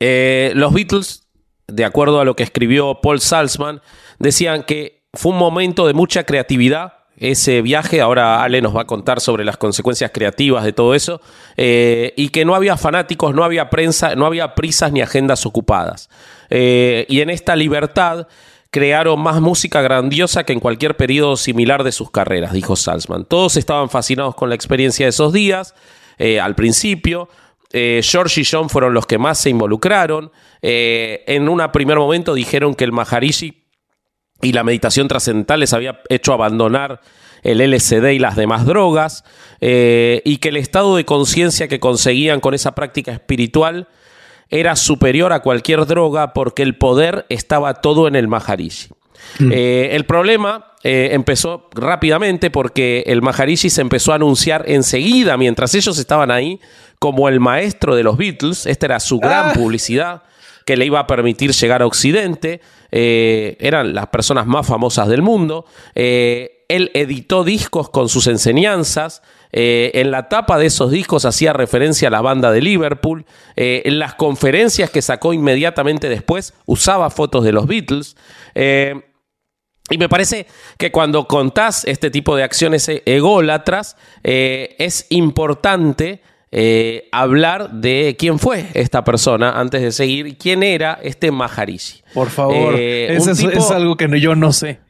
[0.00, 1.28] Eh, los Beatles,
[1.68, 3.80] de acuerdo a lo que escribió Paul Salzman,
[4.18, 6.94] decían que fue un momento de mucha creatividad.
[7.16, 11.20] Ese viaje, ahora Ale nos va a contar sobre las consecuencias creativas de todo eso,
[11.56, 16.08] eh, y que no había fanáticos, no había prensa, no había prisas ni agendas ocupadas.
[16.50, 18.28] Eh, y en esta libertad
[18.70, 23.24] crearon más música grandiosa que en cualquier periodo similar de sus carreras, dijo Salzman.
[23.24, 25.74] Todos estaban fascinados con la experiencia de esos días,
[26.18, 27.28] eh, al principio.
[27.72, 30.30] Eh, George y John fueron los que más se involucraron.
[30.60, 33.64] Eh, en un primer momento dijeron que el Maharishi
[34.42, 37.00] y la meditación trascendental les había hecho abandonar
[37.42, 39.24] el LSD y las demás drogas,
[39.60, 43.88] y que el estado de conciencia que conseguían con esa práctica espiritual
[44.50, 48.88] era superior a cualquier droga porque el poder estaba todo en el Maharishi.
[49.50, 55.74] Eh, el problema eh, empezó rápidamente porque el Maharishi se empezó a anunciar enseguida, mientras
[55.74, 56.60] ellos estaban ahí,
[56.98, 58.64] como el maestro de los Beatles.
[58.66, 59.52] Esta era su gran Ah.
[59.52, 60.22] publicidad
[60.64, 62.60] que le iba a permitir llegar a Occidente.
[62.90, 65.66] Eh, eran las personas más famosas del mundo.
[65.94, 69.22] Él editó discos con sus enseñanzas.
[69.52, 73.24] Eh, en la tapa de esos discos hacía referencia a la banda de Liverpool.
[73.56, 78.16] Eh, en las conferencias que sacó inmediatamente después usaba fotos de los Beatles.
[78.54, 79.00] Eh,
[79.90, 87.08] y me parece que cuando contás este tipo de acciones e- ególatras, es importante eh,
[87.12, 92.02] hablar de quién fue esta persona antes de seguir y quién era este Maharishi.
[92.14, 92.74] Por favor.
[92.76, 94.80] Eh, Eso es, tipo- es algo que yo no sé.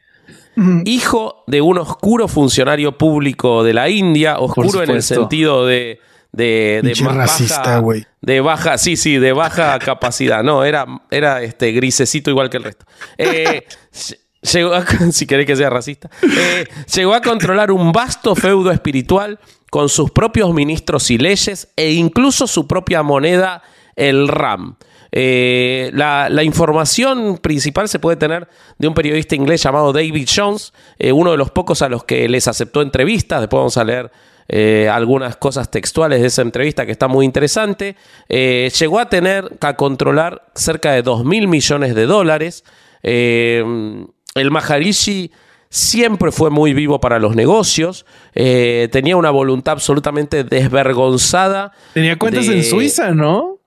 [0.84, 6.00] Hijo de un oscuro funcionario público de la India, oscuro en el sentido de.
[6.30, 8.04] De, de racista, güey.
[8.20, 10.42] de baja, sí, sí, de baja capacidad.
[10.44, 12.84] No, era, era este grisecito igual que el resto.
[13.16, 13.64] Eh,
[14.52, 19.38] llegó a, si querés que sea racista, eh, llegó a controlar un vasto feudo espiritual
[19.70, 23.62] con sus propios ministros y leyes e incluso su propia moneda,
[23.96, 24.76] el RAM.
[25.12, 30.72] Eh, la, la, información principal se puede tener de un periodista inglés llamado David Jones,
[30.98, 33.40] eh, uno de los pocos a los que les aceptó entrevistas.
[33.40, 34.10] Después vamos a leer
[34.48, 37.96] eh, algunas cosas textuales de esa entrevista que está muy interesante.
[38.28, 42.64] Llegó a tener, a controlar cerca de 2 mil millones de dólares.
[43.02, 45.30] El Maharishi
[45.70, 51.72] siempre fue muy vivo para los negocios, eh, tenía una voluntad absolutamente desvergonzada.
[51.92, 53.57] Tenía cuentas de- en Suiza, ¿no?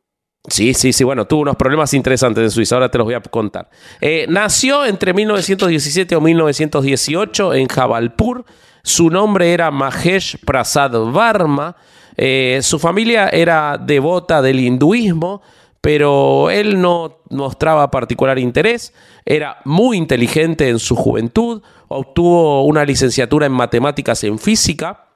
[0.47, 1.03] Sí, sí, sí.
[1.03, 2.75] Bueno, tuvo unos problemas interesantes en Suiza.
[2.75, 3.69] Ahora te los voy a contar.
[3.99, 8.45] Eh, nació entre 1917 o 1918 en Jabalpur.
[8.83, 11.75] Su nombre era Mahesh Prasad Varma.
[12.17, 15.41] Eh, su familia era devota del hinduismo,
[15.79, 18.93] pero él no mostraba particular interés.
[19.25, 21.61] Era muy inteligente en su juventud.
[21.87, 25.07] Obtuvo una licenciatura en matemáticas en física.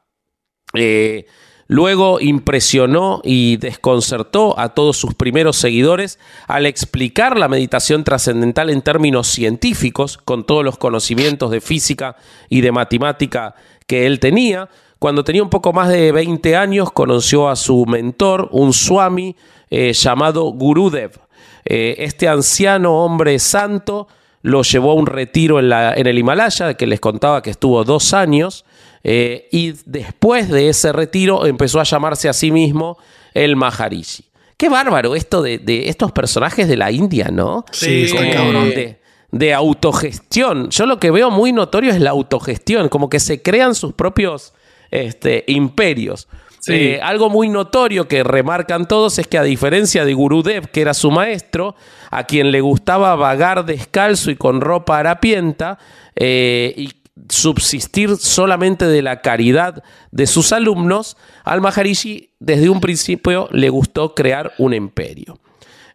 [0.74, 1.26] Eh,
[1.68, 8.82] luego impresionó y desconcertó a todos sus primeros seguidores al explicar la meditación trascendental en
[8.82, 12.16] términos científicos, con todos los conocimientos de física
[12.50, 13.56] y de matemática
[13.88, 14.70] que él tenía.
[15.00, 19.36] Cuando tenía un poco más de 20 años, conoció a su mentor, un swami
[19.70, 21.20] eh, llamado Gurudev.
[21.66, 24.08] Eh, este anciano hombre santo
[24.44, 27.84] lo llevó a un retiro en, la- en el Himalaya, que les contaba que estuvo
[27.84, 28.65] dos años,
[29.08, 32.98] eh, y después de ese retiro empezó a llamarse a sí mismo
[33.36, 34.26] el Maharishi.
[34.58, 37.66] Qué bárbaro esto de, de estos personajes de la India, ¿no?
[37.72, 38.70] Sí, Como cabrón.
[38.72, 39.00] De,
[39.32, 40.72] de autogestión.
[40.72, 44.54] Yo lo que veo muy notorio es la autogestión, como que se crean sus propios
[44.90, 46.28] este, imperios.
[46.62, 46.74] Sí.
[46.74, 50.96] Eh, algo muy notorio que remarcan todos es que a diferencia de Gurudev, que era
[50.96, 51.76] su maestro,
[52.10, 55.78] a quien le gustaba vagar descalzo y con ropa harapienta,
[56.16, 56.92] eh, y
[57.30, 64.14] subsistir solamente de la caridad de sus alumnos, al Maharishi desde un principio le gustó
[64.16, 65.40] crear un imperio.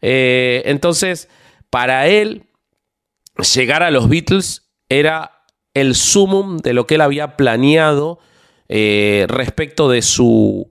[0.03, 1.29] Eh, entonces,
[1.69, 2.45] para él,
[3.55, 5.43] llegar a los Beatles era
[5.75, 8.19] el sumum de lo que él había planeado
[8.69, 10.71] eh, respecto de su,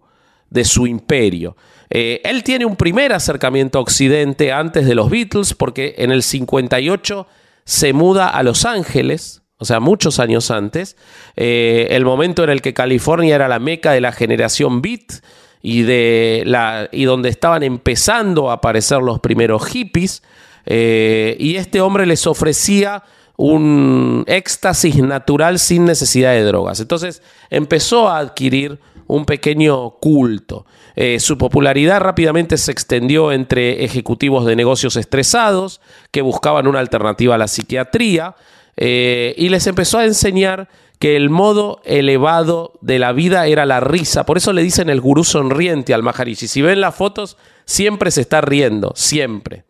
[0.50, 1.56] de su imperio.
[1.90, 6.22] Eh, él tiene un primer acercamiento a Occidente antes de los Beatles, porque en el
[6.22, 7.28] 58
[7.66, 10.96] se muda a Los Ángeles, o sea, muchos años antes,
[11.36, 15.22] eh, el momento en el que California era la meca de la generación Beat
[15.62, 20.24] y, de la, y donde estaban empezando a aparecer los primeros hippies,
[20.66, 23.04] eh, y este hombre les ofrecía
[23.36, 26.80] un éxtasis natural sin necesidad de drogas.
[26.80, 30.66] Entonces empezó a adquirir un pequeño culto.
[30.96, 37.36] Eh, su popularidad rápidamente se extendió entre ejecutivos de negocios estresados que buscaban una alternativa
[37.36, 38.36] a la psiquiatría
[38.82, 43.82] eh, y les empezó a enseñar que el modo elevado de la vida era la
[43.82, 44.26] risa.
[44.26, 46.48] Por eso le dicen el gurú sonriente al Maharishi.
[46.48, 49.66] Si ven las fotos, siempre se está riendo, siempre.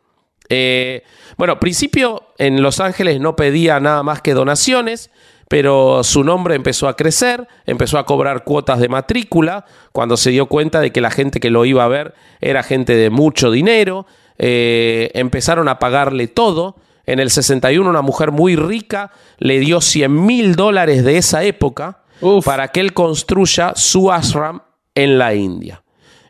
[0.47, 1.03] Eh,
[1.37, 5.09] bueno, principio en Los Ángeles no pedía nada más que donaciones,
[5.47, 10.45] pero su nombre empezó a crecer, empezó a cobrar cuotas de matrícula, cuando se dio
[10.45, 14.05] cuenta de que la gente que lo iba a ver era gente de mucho dinero,
[14.37, 16.75] eh, empezaron a pagarle todo.
[17.09, 22.03] En el 61 una mujer muy rica le dio 100 mil dólares de esa época
[22.21, 22.45] Uf.
[22.45, 24.61] para que él construya su ashram
[24.93, 25.81] en la India.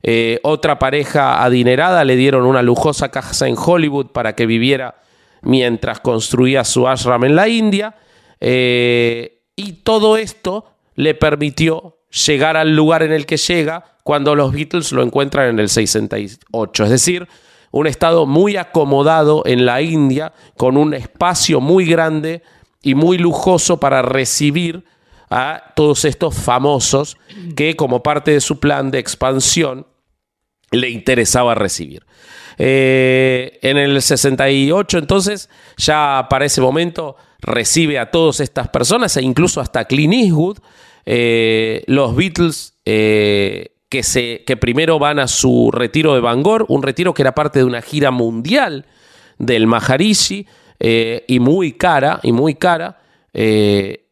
[0.04, 4.96] Eh, otra pareja adinerada le dieron una lujosa casa en Hollywood para que viviera
[5.42, 7.98] mientras construía su ashram en la India.
[8.40, 10.66] Eh, y todo esto
[10.96, 15.60] le permitió llegar al lugar en el que llega cuando los Beatles lo encuentran en
[15.60, 16.84] el 68.
[16.86, 17.28] Es decir,
[17.72, 22.42] un estado muy acomodado en la India, con un espacio muy grande
[22.82, 24.84] y muy lujoso para recibir
[25.30, 27.18] a todos estos famosos
[27.56, 29.86] que como parte de su plan de expansión
[30.72, 32.06] le interesaba recibir.
[32.58, 39.22] Eh, en el 68 entonces ya para ese momento recibe a todas estas personas e
[39.22, 40.58] incluso hasta Clint Eastwood.
[41.06, 46.84] Eh, los Beatles eh, que, se, que primero van a su retiro de Bangor, un
[46.84, 48.86] retiro que era parte de una gira mundial
[49.40, 50.48] del Maharishi
[50.80, 53.00] eh, y muy cara, y muy cara.
[53.34, 54.06] Eh,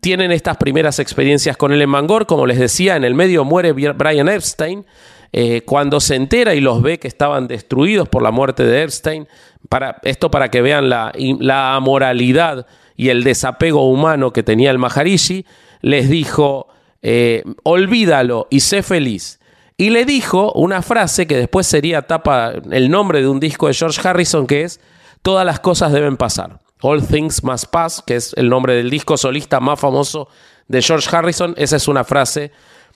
[0.00, 2.26] tienen estas primeras experiencias con él en Bangor.
[2.26, 4.84] Como les decía, en el medio muere Brian Epstein.
[5.32, 9.28] Eh, cuando se entera y los ve que estaban destruidos por la muerte de Epstein,
[9.68, 12.66] para, esto para que vean la, la amoralidad
[12.96, 15.44] y el desapego humano que tenía el Maharishi,
[15.82, 16.68] les dijo,
[17.08, 19.38] eh, olvídalo y sé feliz.
[19.76, 23.74] Y le dijo una frase que después sería tapa el nombre de un disco de
[23.74, 24.80] George Harrison que es,
[25.22, 26.58] todas las cosas deben pasar.
[26.82, 30.28] All Things Must Pass, que es el nombre del disco solista más famoso
[30.66, 31.54] de George Harrison.
[31.56, 32.50] Esa es una frase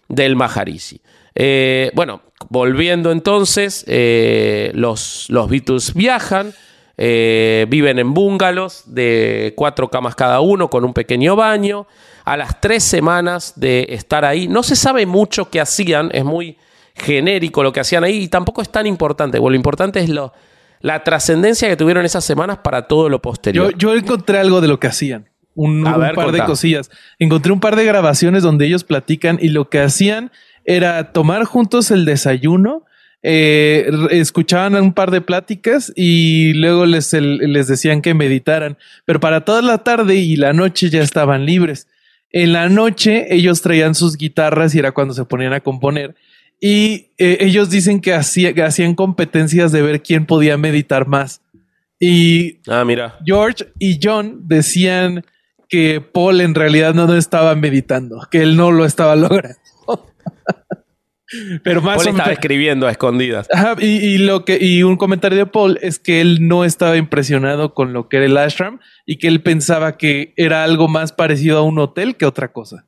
[0.08, 1.00] del Maharishi.
[1.36, 6.52] Eh, bueno, volviendo entonces, eh, los, los, Beatles viajan,
[7.02, 11.86] eh, viven en bungalows de cuatro camas cada uno con un pequeño baño.
[12.26, 16.58] A las tres semanas de estar ahí, no se sabe mucho qué hacían, es muy
[16.94, 19.38] genérico lo que hacían ahí y tampoco es tan importante.
[19.38, 20.34] lo importante es lo,
[20.80, 23.74] la trascendencia que tuvieron esas semanas para todo lo posterior.
[23.78, 25.30] Yo, encontré algo de lo que hacían.
[25.54, 26.90] Un, par de cosillas.
[27.18, 30.32] Encontré un par de grabaciones donde ellos platican y lo que hacían
[30.66, 32.84] era tomar juntos el desayuno,
[33.22, 39.44] eh, escuchaban un par de pláticas y luego les, les decían que meditaran, pero para
[39.44, 41.86] toda la tarde y la noche ya estaban libres.
[42.32, 46.14] En la noche ellos traían sus guitarras y era cuando se ponían a componer
[46.60, 51.40] y eh, ellos dicen que, hacían competencias de ver quién podía meditar más.
[51.98, 53.18] Y ah, mira.
[53.24, 55.24] George y John decían
[55.68, 59.58] que Paul en realidad no, estaba meditando, que él no lo estaba logrando.
[61.62, 63.48] Pero más Paul estaba escribiendo a escondidas.
[63.78, 67.92] y, lo que, y un comentario de Paul es que él no estaba impresionado con
[67.92, 71.62] lo que era el ashram y que él pensaba que era algo más parecido a
[71.62, 72.86] un hotel que otra cosa.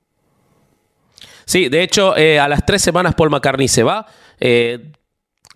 [1.44, 4.07] Sí, de hecho, eh, a las tres semanas Paul McCartney se va.
[4.40, 4.92] Eh,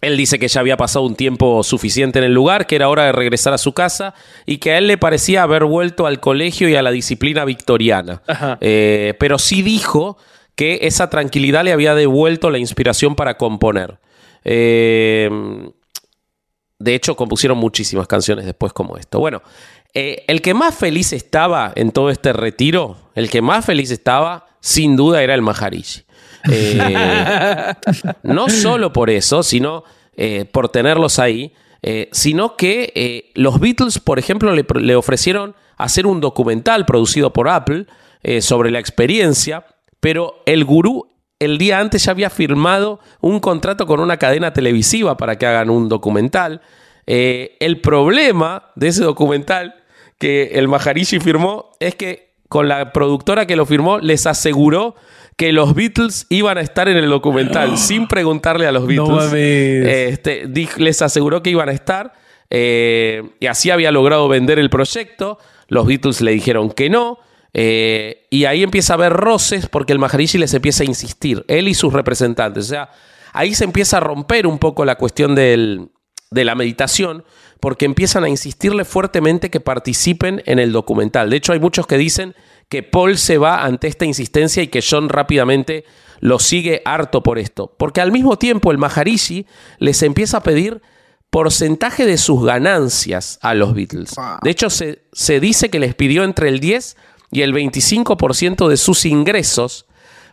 [0.01, 3.05] él dice que ya había pasado un tiempo suficiente en el lugar, que era hora
[3.05, 6.69] de regresar a su casa y que a él le parecía haber vuelto al colegio
[6.69, 8.23] y a la disciplina victoriana.
[8.61, 10.19] Eh, pero sí dijo
[10.57, 13.99] que esa tranquilidad le había devuelto la inspiración para componer.
[14.45, 15.71] de
[16.95, 19.21] hecho, compusieron muchísimas canciones después como esto.
[19.21, 19.43] Bueno,
[19.95, 24.97] el que más feliz estaba en todo este retiro, el que más feliz estaba sin
[24.97, 26.03] duda era el Maharishi.
[26.51, 27.75] Eh,
[28.23, 29.85] no solo por eso, sino
[30.17, 36.21] eh, por tenerlos ahí, eh, sino que los Beatles, por ejemplo, le, ofrecieron hacer un
[36.21, 37.87] documental producido por Apple
[38.41, 39.65] sobre la experiencia,
[40.07, 41.09] pero el gurú
[41.41, 45.69] el día antes ya había firmado un contrato con una cadena televisiva para que hagan
[45.69, 46.61] un documental.
[47.09, 49.75] el problema de ese documental
[50.17, 54.95] que el Maharishi firmó es que con la productora que lo firmó, les aseguró
[55.37, 59.33] que los Beatles iban a estar en el documental sin preguntarle a los Beatles.
[59.33, 62.13] Este, les aseguró que iban a estar
[62.49, 65.41] eh, y así había logrado vender el proyecto.
[65.67, 67.19] Los Beatles le dijeron que no.
[67.59, 71.69] Eh, y ahí empieza a haber roces porque el Maharishi les empieza a insistir, él
[71.69, 72.67] y sus representantes.
[72.67, 72.91] O sea,
[73.33, 75.89] ahí se empieza a romper un poco la cuestión del,
[76.31, 77.25] de la meditación,
[77.59, 81.31] porque empiezan a insistirle fuertemente que participen en el documental.
[81.31, 82.35] De hecho, hay muchos que dicen
[82.69, 85.87] que Paul se va ante esta insistencia y que John rápidamente
[86.21, 87.75] lo sigue harto por esto.
[87.79, 89.47] Porque al mismo tiempo el Maharishi
[89.79, 90.83] les empieza a pedir
[91.31, 94.15] porcentaje de sus ganancias a los Beatles.
[94.43, 96.97] De hecho, se, se dice que les pidió entre el 10
[97.31, 99.87] y el 25% de sus ingresos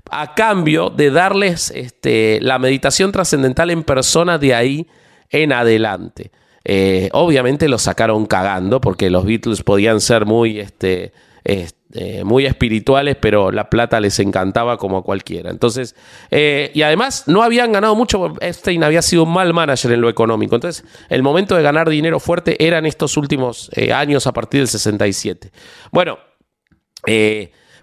[0.10, 4.88] a cambio de darles este, la meditación trascendental en persona de ahí
[5.30, 6.32] en adelante.
[6.66, 11.12] Eh, obviamente lo sacaron cagando porque los Beatles podían ser muy, este,
[11.44, 15.50] este, muy espirituales, pero la plata les encantaba como a cualquiera.
[15.50, 15.96] Entonces,
[16.32, 20.10] eh, y además no habían ganado mucho, Epstein había sido un mal manager en lo
[20.10, 20.56] económico.
[20.56, 24.62] Entonces, el momento de ganar dinero fuerte era en estos últimos eh, años a partir
[24.62, 25.52] del 67.
[25.92, 26.18] Bueno,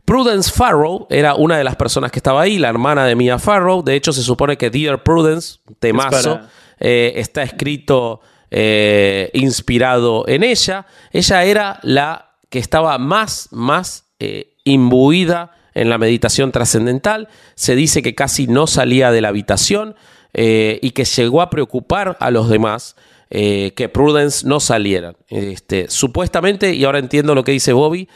[0.04, 3.82] Prudence Farrow era una de las personas que estaba ahí, la hermana de Mia Farrow.
[3.82, 6.40] De hecho, se supone que Dear Prudence, temazo.
[6.80, 10.86] Eh, está escrito eh, inspirado en ella.
[11.12, 17.28] Ella era la que estaba más, más eh, imbuida en la meditación trascendental.
[17.54, 19.94] Se dice que casi no salía de la habitación
[20.32, 22.96] y que llegó a preocupar a los demás.
[23.28, 25.16] que Prudence no salieran.
[25.28, 28.08] Este, supuestamente, y ahora entiendo lo que dice Bobby,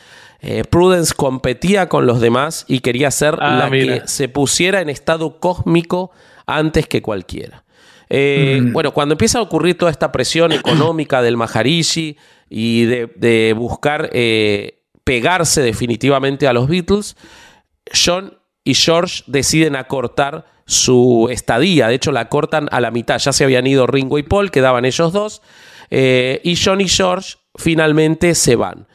[0.71, 5.41] Prudence competía con los demás y quería ser ah, la que se pusiera en estado
[5.41, 6.11] cósmico
[6.47, 7.65] antes que cualquiera.
[8.11, 8.73] Eh, mm.
[8.73, 12.17] Bueno, cuando empieza a ocurrir toda esta presión económica del Maharishi
[12.49, 17.17] y de, buscar eh, pegarse definitivamente a los Beatles,
[17.93, 21.89] John y George deciden acortar su estadía.
[21.89, 23.19] De hecho, la cortan a la mitad.
[23.19, 25.43] Ya se habían ido Ringo y Paul, quedaban ellos dos.
[25.91, 28.87] Eh, y John y George finalmente se van.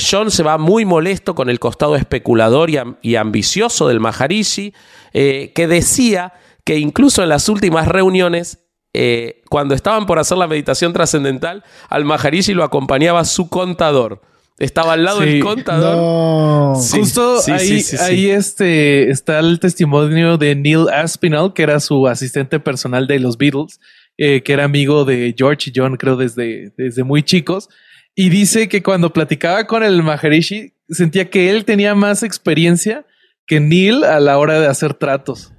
[0.00, 2.70] John se va muy molesto con el costado especulador
[3.02, 4.72] y, ambicioso del Maharishi,
[5.12, 6.32] que decía
[6.64, 8.58] que incluso en las últimas reuniones,
[8.94, 14.22] eh, cuando estaban por hacer la meditación trascendental, al Maharishi lo acompañaba su contador.
[14.58, 16.76] Estaba al lado del contador.
[16.76, 23.18] Justo ahí, este, está el testimonio de Neil Aspinall, que era su asistente personal de
[23.18, 23.80] los Beatles,
[24.16, 27.68] eh, que era amigo de George y John, creo, desde, desde muy chicos.
[28.14, 33.04] Y dice que cuando platicaba con el Maharishi, sentía que él tenía más experiencia
[33.46, 35.52] que Neil a la hora de hacer tratos.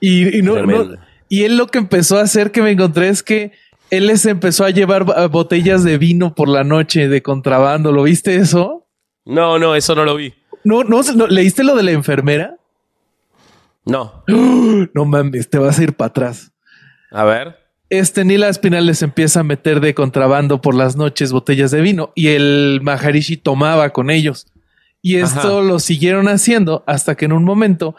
[0.00, 0.96] Y, y no, no,
[1.28, 3.52] y él lo que empezó a hacer que me encontré es que
[3.90, 7.92] él les empezó a llevar botellas de vino por la noche de contrabando.
[7.92, 8.86] ¿Lo viste eso?
[9.24, 10.34] No, no, eso no lo vi.
[10.64, 12.56] No, no, ¿leíste lo de la enfermera?
[13.84, 14.24] No.
[14.94, 16.52] No mames, te vas a ir para atrás.
[17.10, 17.61] A ver.
[17.92, 22.10] Este Nila Espinal les empieza a meter de contrabando por las noches botellas de vino
[22.14, 24.46] y el Maharishi tomaba con ellos.
[25.02, 27.94] Y esto lo siguieron haciendo hasta que en un momento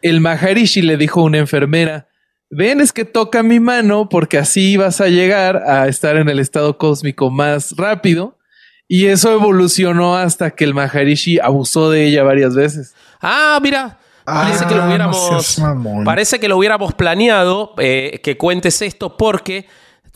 [0.00, 2.06] el Maharishi le dijo a una enfermera,
[2.50, 6.38] ven es que toca mi mano porque así vas a llegar a estar en el
[6.38, 8.38] estado cósmico más rápido.
[8.86, 12.94] Y eso evolucionó hasta que el Maharishi abusó de ella varias veces.
[13.20, 13.98] Ah, mira.
[14.32, 15.60] Parece que lo ah, hubiéramos.
[16.04, 19.66] parece que lo hubiéramos planeado eh, que cuentes esto porque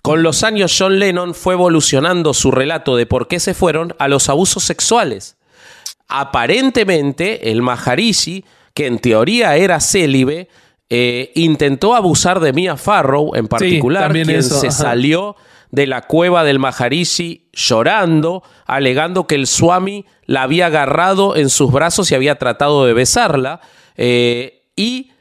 [0.02, 4.08] con los años John Lennon fue evolucionando su relato de por qué se fueron a
[4.08, 5.36] los abusos sexuales.
[6.08, 8.44] Aparentemente, el Maharishi,
[8.74, 10.48] que en teoría era célibe,
[10.90, 15.36] eh, intentó abusar de Mia Farrow en particular, quien se salió
[15.70, 21.72] de la cueva del Maharishi llorando, alegando que el Swami la había agarrado en sus
[21.72, 23.60] brazos y había tratado de besarla.
[23.96, 25.12] Eh, y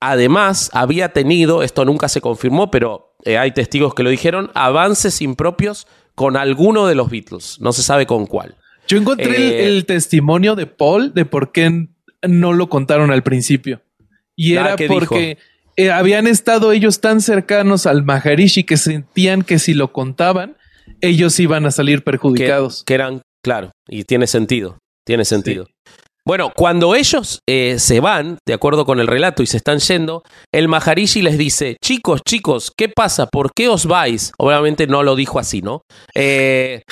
[0.00, 5.20] además había tenido, esto nunca se confirmó, pero eh, hay testigos que lo dijeron, avances
[5.20, 7.58] impropios con alguno de los Beatles.
[7.60, 8.56] No se sabe con cuál.
[8.88, 11.88] Yo encontré el, testimonio de Paul de por qué
[12.26, 13.82] no lo contaron al principio.
[14.34, 15.38] Y ah, era porque
[15.76, 20.56] eh, habían estado ellos tan cercanos al Maharishi que sentían que si lo contaban,
[21.00, 22.84] ellos iban a salir perjudicados.
[22.84, 25.68] Que, eran, claro, y tiene sentido, tiene sentido.
[26.26, 30.22] Bueno, cuando ellos eh, se van, de acuerdo con el relato, y se están yendo,
[30.52, 33.26] el Maharishi les dice, chicos, chicos, ¿qué pasa?
[33.26, 34.32] ¿Por qué os vais?
[34.38, 35.82] Obviamente no lo dijo así, ¿no?
[36.14, 36.82] Eh,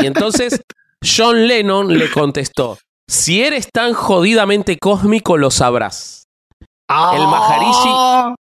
[0.00, 0.60] y entonces
[1.04, 2.78] John Lennon le contestó,
[3.08, 6.24] si eres tan jodidamente cósmico, lo sabrás.
[6.88, 7.88] El Maharishi.
[7.88, 8.34] Ah.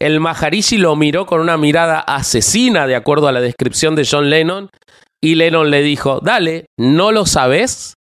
[0.00, 4.30] El Maharishi lo miró con una mirada asesina, de acuerdo a la descripción de John
[4.30, 4.70] Lennon,
[5.20, 7.94] y Lennon le dijo: Dale, ¿no lo sabes?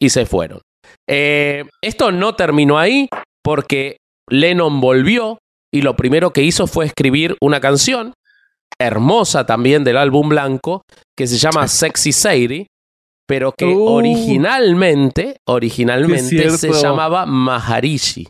[0.00, 0.60] Y se fueron.
[1.08, 3.08] Eh, esto no terminó ahí,
[3.42, 3.98] porque
[4.28, 5.38] Lennon volvió
[5.72, 8.14] y lo primero que hizo fue escribir una canción
[8.78, 10.82] hermosa también del álbum blanco
[11.16, 12.66] que se llama Sexy Sadie,
[13.26, 13.84] pero que uh.
[13.84, 18.26] originalmente, originalmente se llamaba Maharishi.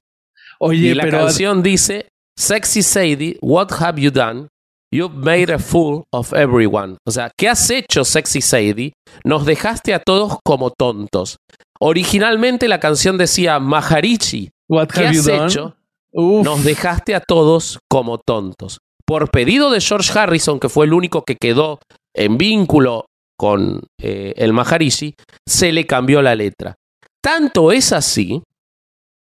[0.61, 2.09] Oye, y la canción dice,
[2.39, 4.49] Sexy Sadie, what have you done?
[4.93, 6.97] You've made a fool of everyone.
[7.07, 8.93] O sea, ¿qué has hecho, Sexy Sadie?
[9.25, 11.37] Nos dejaste a todos como tontos.
[11.81, 14.51] Originalmente la canción decía, Maharishi,
[14.93, 15.77] ¿qué has hecho?
[16.13, 18.79] Nos dejaste a todos como tontos.
[19.07, 21.81] Por pedido de George Harrison, que fue el único que quedó
[22.15, 23.07] en vínculo
[23.37, 25.15] con eh, el Maharishi,
[25.47, 26.77] se le cambió la letra.
[27.23, 28.43] Tanto es así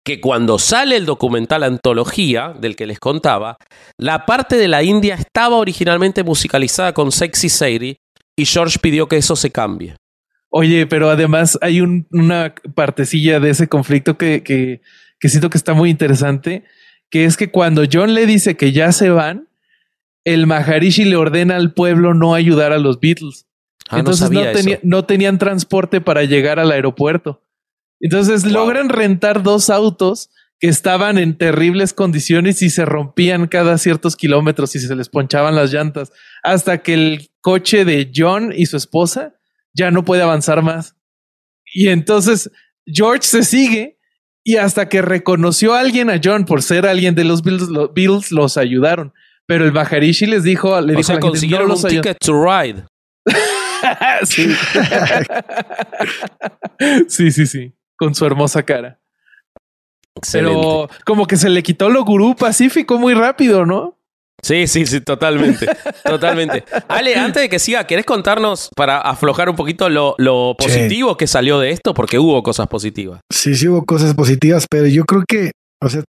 [0.06, 3.58] que cuando sale el documental Antología, del que les contaba,
[4.00, 7.98] la parte de la India estaba originalmente musicalizada con Sexy Sadie
[8.38, 9.96] y George pidió que eso se cambie.
[10.50, 14.82] Oye, pero además hay una partecilla de ese conflicto que, que,
[15.30, 16.64] siento que está muy interesante,
[17.10, 19.50] que es que cuando John le dice que ya se van,
[20.24, 23.46] el Maharishi le ordena al pueblo no ayudar a los Beatles.
[23.90, 24.30] Ah, Entonces
[24.84, 27.42] no tenían transporte para llegar al aeropuerto.
[28.00, 30.30] Entonces logran rentar dos autos
[30.60, 35.56] que estaban en terribles condiciones y se rompían cada ciertos kilómetros y se les ponchaban
[35.56, 36.12] las llantas
[36.44, 39.37] hasta que el coche de John y su esposa
[39.78, 40.96] ya no puede avanzar más.
[41.66, 42.50] Y entonces
[42.86, 44.00] George se sigue
[44.44, 47.94] y hasta que reconoció a alguien a John por ser alguien de los Bills, los
[47.94, 49.14] Bills los ayudaron.
[49.46, 52.86] Pero el Maharishi les dijo, le dijo consiguieron un ticket to ride.
[54.24, 54.54] sí.
[57.08, 59.00] sí, sí, sí con su hermosa cara.
[60.32, 63.97] Pero como que se le quitó lo gurú pacífico muy rápido, ¿no?
[64.42, 65.66] Sí, sí, sí, totalmente.
[66.04, 66.64] totalmente.
[66.88, 71.60] Ale, antes de que siga, ¿querés contarnos para aflojar un poquito lo, positivo que salió
[71.60, 71.94] de esto?
[71.94, 73.22] Porque hubo cosas positivas.
[73.32, 76.04] Sí, sí hubo cosas positivas, pero yo creo que, o sea,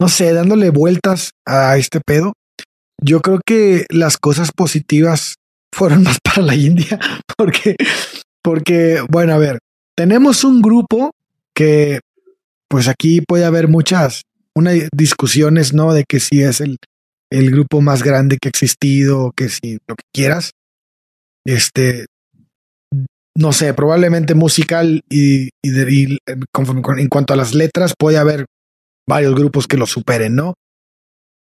[0.00, 2.32] no sé, dándole vueltas a este pedo,
[3.00, 5.36] yo creo que las cosas positivas
[5.72, 6.98] fueron más para la India,
[7.36, 7.76] porque,
[8.42, 9.58] porque, bueno, a ver,
[9.96, 11.12] tenemos un grupo
[11.54, 12.00] que,
[12.68, 14.22] pues aquí puede haber muchas
[14.56, 15.92] una discusiones, ¿no?
[15.94, 16.76] De que si es el,
[17.38, 20.52] el grupo más grande que ha existido, que si lo que quieras.
[21.44, 22.06] Este,
[23.36, 28.46] no sé, probablemente musical y, y, en cuanto a las letras puede haber
[29.08, 30.54] varios grupos que lo superen, ¿no?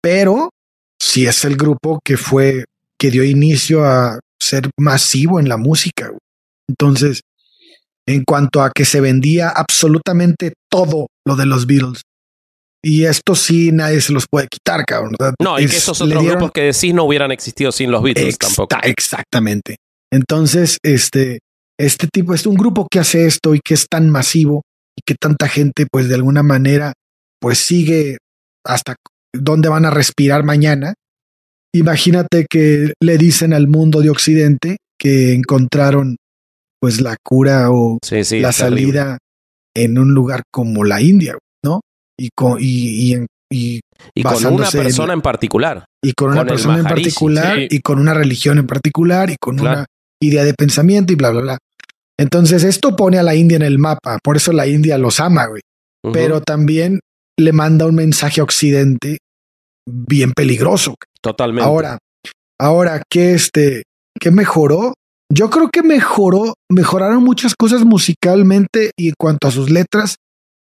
[0.03, 0.51] Pero
[1.01, 2.65] si es el grupo que fue,
[2.99, 6.11] que dio inicio a ser masivo en la música.
[6.69, 7.21] Entonces,
[8.09, 12.03] en cuanto a que se vendía absolutamente todo lo de los Beatles.
[12.89, 15.17] Y esto sí nadie se los puede quitar, cabrón.
[15.43, 18.77] No, y que esos otros grupos que decís no hubieran existido sin los Beatles tampoco.
[18.85, 19.79] Exactamente.
[20.13, 21.41] Entonces, este,
[21.81, 24.63] este tipo es un grupo que hace esto y que es tan masivo
[24.97, 26.93] y que tanta gente, pues de alguna manera,
[27.41, 28.19] pues sigue
[28.65, 28.95] hasta
[29.35, 30.95] dónde van a respirar mañana.
[31.75, 36.19] Imagínate que le dicen al mundo de Occidente que encontraron
[36.81, 37.99] pues la cura o
[38.31, 39.19] la salida
[39.75, 41.37] en un lugar como la India.
[42.19, 43.15] Y con, y,
[43.51, 43.81] y,
[44.15, 45.85] y, con una persona en, particular.
[46.03, 49.87] Y con, una persona en particular y con una religión en particular y con una
[50.21, 51.59] idea de pensamiento y bla, bla, bla.
[52.19, 55.47] Entonces esto pone a la India en el mapa, por eso la India los ama,
[55.47, 55.63] güey.
[56.13, 57.01] Pero también
[57.39, 59.19] le manda un mensaje a Occidente
[59.87, 60.95] bien peligroso.
[61.21, 61.69] Totalmente.
[61.69, 61.99] Ahora,
[62.59, 63.83] ahora que este,
[64.19, 64.95] ¿qué mejoró?
[65.29, 70.17] Yo creo que mejoró, mejoraron muchas cosas musicalmente y en cuanto a sus letras,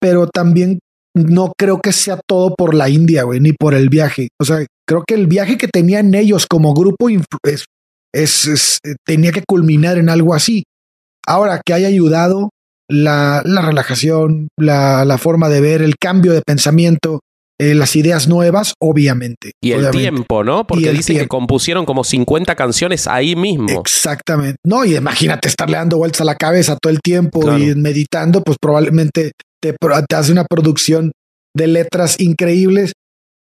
[0.00, 0.78] pero también
[1.18, 4.28] no creo que sea todo por la India, güey, ni por el viaje.
[4.40, 7.64] O sea, creo que el viaje que tenían ellos como grupo es,
[8.12, 10.64] es, tenía que culminar en algo así.
[11.26, 12.50] Ahora, que haya ayudado
[12.88, 17.20] la, la relajación, la, la, forma de ver, el cambio de pensamiento,
[17.60, 19.50] eh, las ideas nuevas, obviamente.
[19.60, 20.66] Y el tiempo, ¿no?
[20.66, 23.80] Porque dicen que compusieron como 50 canciones ahí mismo.
[23.80, 24.58] Exactamente.
[24.64, 28.58] No, y imagínate estarle dando vueltas a la cabeza todo el tiempo y meditando, pues
[28.60, 29.32] probablemente
[29.62, 29.74] te,
[30.08, 31.12] te hace una producción
[31.56, 32.92] de letras increíbles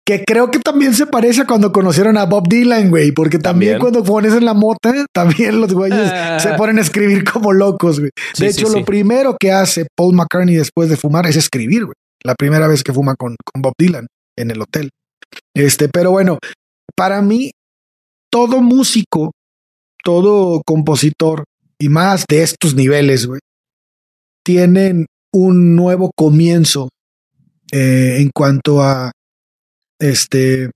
[0.07, 3.79] que creo que también se parece a cuando conocieron a Bob Dylan, güey, porque también,
[3.79, 6.13] cuando pones en la mota, también los güeyes
[6.43, 8.11] se ponen a escribir como locos, güey.
[8.39, 11.95] De hecho, lo primero que hace Paul McCartney después de fumar es escribir, güey
[12.25, 14.07] la primera vez que fuma con, con Bob Dylan
[14.37, 14.91] en el hotel.
[15.55, 16.39] Este, pero bueno,
[16.97, 17.51] para mí,
[18.31, 19.33] todo músico,
[20.03, 21.45] todo compositor
[21.79, 23.41] y más de estos niveles, güey,
[24.45, 26.91] tienen un nuevo comienzo
[27.73, 29.11] eh, en cuanto a
[29.99, 30.71] este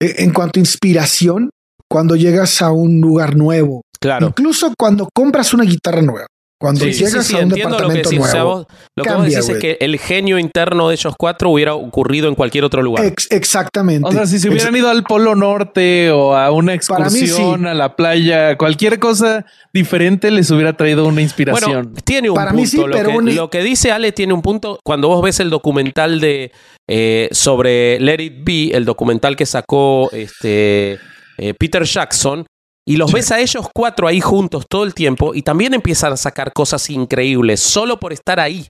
[0.00, 1.50] e, en cuanto a inspiración
[1.88, 3.82] cuando llegas a un lugar nuevo.
[4.00, 4.28] Claro.
[4.28, 6.26] Incluso cuando compras una guitarra nueva.
[6.62, 9.98] Cuando llegas a un departamento lo que nuevo, lo que vos decís es que el
[9.98, 13.04] genio interno de ellos cuatro hubiera ocurrido en cualquier otro lugar.
[13.30, 14.08] exactamente.
[14.08, 17.96] O sea, si se hubieran ido al Polo Norte o a una excursión a la
[17.96, 21.82] playa, cualquier cosa diferente les hubiera traído una inspiración.
[21.86, 22.62] Bueno, tiene un Para punto.
[22.62, 24.78] Mí sí, lo, pero que, lo que dice Ale tiene un punto.
[24.84, 26.52] Cuando vos ves el documental de
[26.88, 30.98] eh, sobre Let It Be, el documental que sacó este
[31.38, 32.46] eh, Peter Jackson,
[32.86, 36.16] y los ves a ellos cuatro ahí juntos todo el tiempo y también empiezan a
[36.16, 38.66] sacar cosas increíbles solo por estar ahí.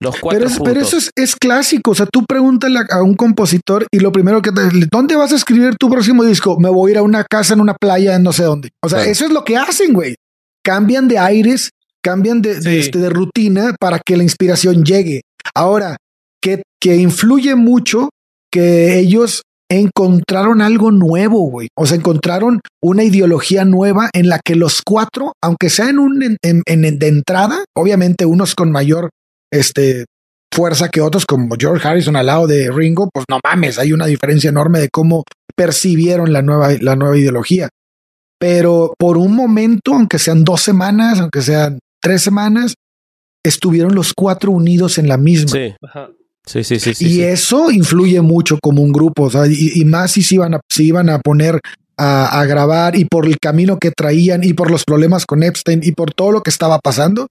[0.00, 1.92] Los cuatro pero, pero eso es, clásico.
[1.92, 5.36] O sea, tú pregúntale a un compositor y lo primero que te ¿dónde vas a
[5.36, 6.58] escribir tu próximo disco?
[6.58, 8.70] Me voy a ir a una casa en una playa en no sé dónde.
[8.82, 10.16] O sea, eso es lo que hacen, güey.
[10.64, 11.70] Cambian de aires,
[12.02, 15.22] cambian de, este, de rutina para que la inspiración llegue.
[15.54, 15.96] Ahora,
[16.42, 18.10] que, que influye mucho
[18.50, 21.68] que ellos encontraron algo nuevo, güey.
[21.76, 26.36] O sea, encontraron una ideología nueva en la que los cuatro, aunque sea en un
[26.42, 29.10] en, de entrada, obviamente unos con mayor
[29.52, 30.04] este,
[30.52, 34.06] fuerza que otros, como George Harrison al lado de Ringo, pues no mames, hay una
[34.06, 35.24] diferencia enorme de cómo
[35.56, 37.68] percibieron la nueva, la nueva ideología.
[38.38, 42.74] Pero por un momento, aunque sean dos semanas, aunque sean tres semanas,
[43.44, 45.50] estuvieron los cuatro unidos en la misma.
[45.50, 45.74] Sí.
[46.46, 46.92] Sí, sí, sí.
[47.00, 50.60] y eso influye mucho como un grupo, o sea, y, más si se iban a,
[50.76, 51.58] iban a poner
[51.96, 55.92] a, grabar y por el camino que traían y por los problemas con Epstein y
[55.92, 57.28] por todo lo que estaba pasando,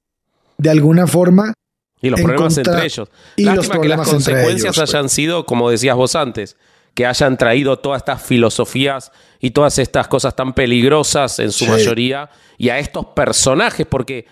[0.57, 1.53] de alguna forma.
[2.01, 3.09] Y los problemas entre ellos.
[3.35, 6.57] Y los que las consecuencias hayan sido, como decías vos antes,
[6.93, 12.29] que hayan traído todas estas filosofías y todas estas cosas tan peligrosas en su mayoría
[12.57, 14.25] y a estos personajes, porque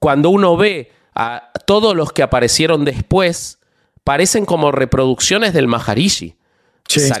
[0.00, 3.58] cuando uno ve a todos los que aparecieron después,
[4.04, 6.36] parecen como reproducciones del Maharishi.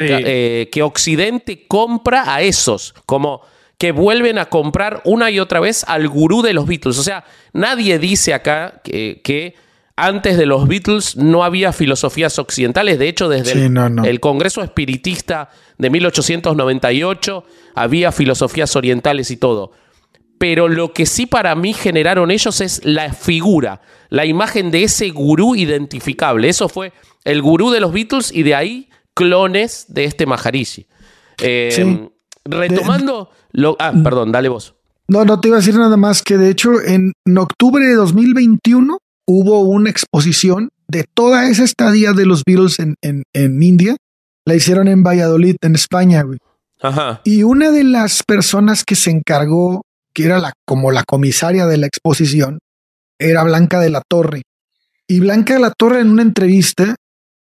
[0.00, 3.40] Eh, que Occidente compra a esos, como
[3.78, 6.98] que vuelven a comprar una y otra vez al gurú de los Beatles.
[6.98, 9.54] O sea, nadie dice acá que,
[9.96, 12.98] antes de los Beatles no había filosofías occidentales.
[12.98, 19.72] De hecho, desde el, Congreso Espiritista de 1898 había filosofías orientales y todo.
[20.42, 25.10] Pero lo que sí para mí generaron ellos es la figura, la imagen de ese
[25.10, 26.48] gurú identificable.
[26.48, 30.88] Eso fue el gurú de los Beatles y de ahí clones de este Maharishi.
[31.40, 32.08] Eh,
[32.44, 33.76] retomando lo...
[33.78, 34.74] Ah, perdón, dale vos.
[35.06, 38.98] No, no te iba a decir nada más que de hecho en, octubre de 2021
[39.28, 43.94] hubo una exposición de toda esa estadía de los Beatles en, en, India.
[44.44, 46.40] La hicieron en Valladolid, en España, güey.
[46.80, 47.20] Ajá.
[47.22, 49.82] Y una de las personas que se encargó,
[50.14, 52.58] que era la, como la comisaria de la exposición,
[53.18, 54.42] era Blanca de la Torre.
[55.08, 56.96] Y Blanca de la Torre en una entrevista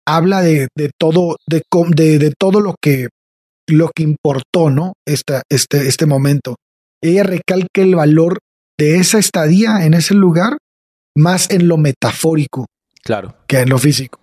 [0.08, 1.62] habla de, de todo, de,
[1.96, 3.10] de, de todo lo que,
[3.68, 4.94] lo que importó, ¿no?
[5.06, 6.56] Esta, este, este momento.
[7.02, 8.40] Ella recalca el valor
[8.78, 10.58] de esa estadía en ese lugar
[11.16, 12.66] más en lo metafórico
[13.04, 13.36] Claro.
[13.48, 14.20] que en lo físico.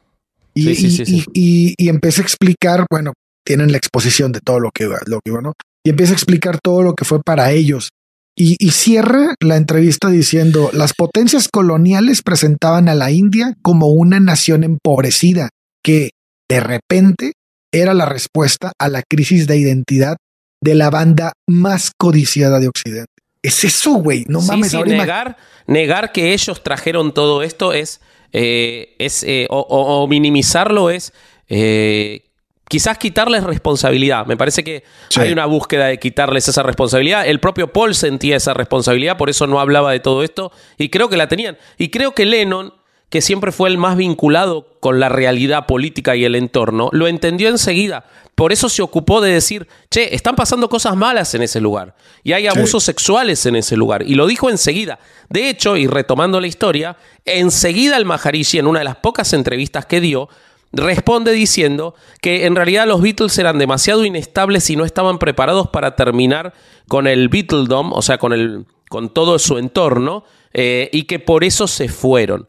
[0.54, 3.12] Y, Sí, sí, y- sí, y- y- y empieza a explicar, bueno,
[3.44, 5.52] tienen la exposición de todo lo que iba, lo que iba, ¿no?
[5.84, 7.90] Y empieza a explicar todo lo que fue para ellos.
[8.38, 14.20] Y, y cierra la entrevista diciendo, las potencias coloniales presentaban a la India como una
[14.20, 15.48] nación empobrecida
[15.82, 16.10] que
[16.50, 17.32] de repente
[17.72, 20.16] era la respuesta a la crisis de identidad
[20.62, 23.06] de la banda más codiciada de Occidente.
[23.42, 24.24] Es eso, güey.
[24.28, 24.70] No Sí, mames.
[24.70, 28.00] sí, negar, negar que ellos trajeron todo esto es,
[28.32, 31.12] eh, es eh, o, o- o minimizarlo es
[31.48, 32.24] eh,
[32.68, 34.26] quizás quitarles responsabilidad.
[34.26, 35.20] Me parece que Sí.
[35.20, 37.26] hay una búsqueda de quitarles esa responsabilidad.
[37.26, 41.08] El propio Paul sentía esa responsabilidad, por eso no hablaba de todo esto y creo
[41.08, 41.56] que la tenían.
[41.78, 42.74] Y creo que Lennon,
[43.08, 47.48] que siempre fue el más vinculado con la realidad política y el entorno, lo entendió
[47.48, 48.04] enseguida.
[48.34, 52.32] Por eso se ocupó de decir, che, están pasando cosas malas en ese lugar y
[52.34, 54.02] hay abusos sexuales en ese lugar.
[54.02, 54.98] Y lo dijo enseguida.
[55.30, 59.86] De hecho, y retomando la historia, enseguida el Maharishi, en una de las pocas entrevistas
[59.86, 60.28] que dio,
[60.72, 65.96] responde diciendo que en realidad los Beatles eran demasiado inestables y no estaban preparados para
[65.96, 66.52] terminar
[66.88, 71.44] con el Beatledom, o sea, con, el, con todo su entorno, eh, y que por
[71.44, 72.46] eso se fueron.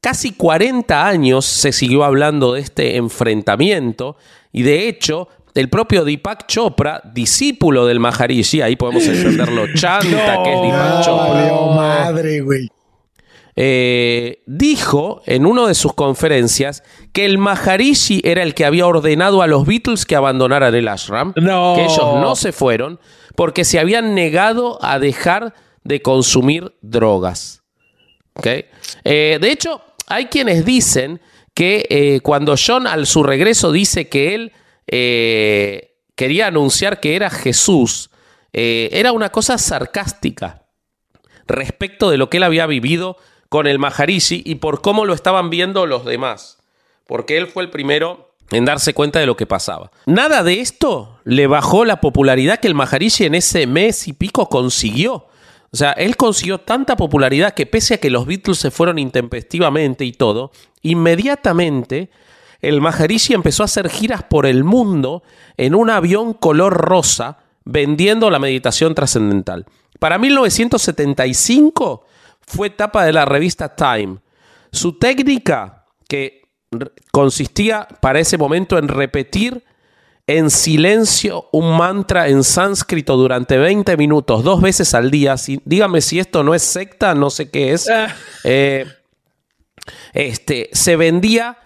[0.00, 4.16] Casi 40 años se siguió hablando de este enfrentamiento
[4.50, 10.54] y de hecho el propio Deepak Chopra, discípulo del Maharishi, ahí podemos entenderlo chanta que
[10.54, 12.68] es Deepak Chopra, madre, güey.
[13.62, 16.82] Eh, dijo en una de sus conferencias
[17.12, 21.34] que el Maharishi era el que había ordenado a los Beatles que abandonaran el ashram,
[21.36, 21.74] No.
[21.76, 22.98] que ellos no se fueron
[23.36, 25.52] porque se habían negado a dejar
[25.84, 27.62] de consumir drogas.
[28.32, 28.46] ¿Ok?
[29.04, 31.20] Eh, de hecho, hay quienes dicen
[31.52, 34.52] que eh, cuando John al su regreso dice que él
[34.86, 38.08] eh, quería anunciar que era Jesús,
[38.54, 40.64] era una cosa sarcástica
[41.46, 43.16] respecto de lo que él había vivido
[43.50, 46.58] con el Maharishi y por cómo lo estaban viendo los demás.
[47.06, 49.90] Porque él fue el primero en darse cuenta de lo que pasaba.
[50.06, 54.48] Nada de esto le bajó la popularidad que el Maharishi en ese mes y pico
[54.48, 55.26] consiguió.
[55.72, 60.04] O sea, él consiguió tanta popularidad que pese a que los Beatles se fueron intempestivamente
[60.04, 62.10] y todo, inmediatamente
[62.60, 65.24] el Maharishi empezó a hacer giras por el mundo
[65.56, 69.66] en un avión color rosa vendiendo la meditación trascendental.
[69.98, 72.04] Para 1975
[72.50, 74.18] fue etapa de la revista Time.
[74.72, 76.42] Su técnica, que
[77.10, 79.64] consistía para ese momento en repetir
[80.26, 85.36] en silencio un mantra en sánscrito durante 20 minutos, dos veces al día.
[85.36, 87.88] Si- dígame si esto no es secta, no sé qué es.
[87.90, 88.14] Ah.
[88.44, 88.86] Eh,
[90.12, 91.58] este, se vendía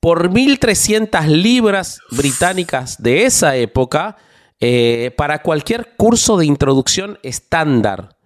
[0.00, 4.16] por 1.300 libras británicas de esa época
[4.60, 8.16] eh, para cualquier curso de introducción estándar.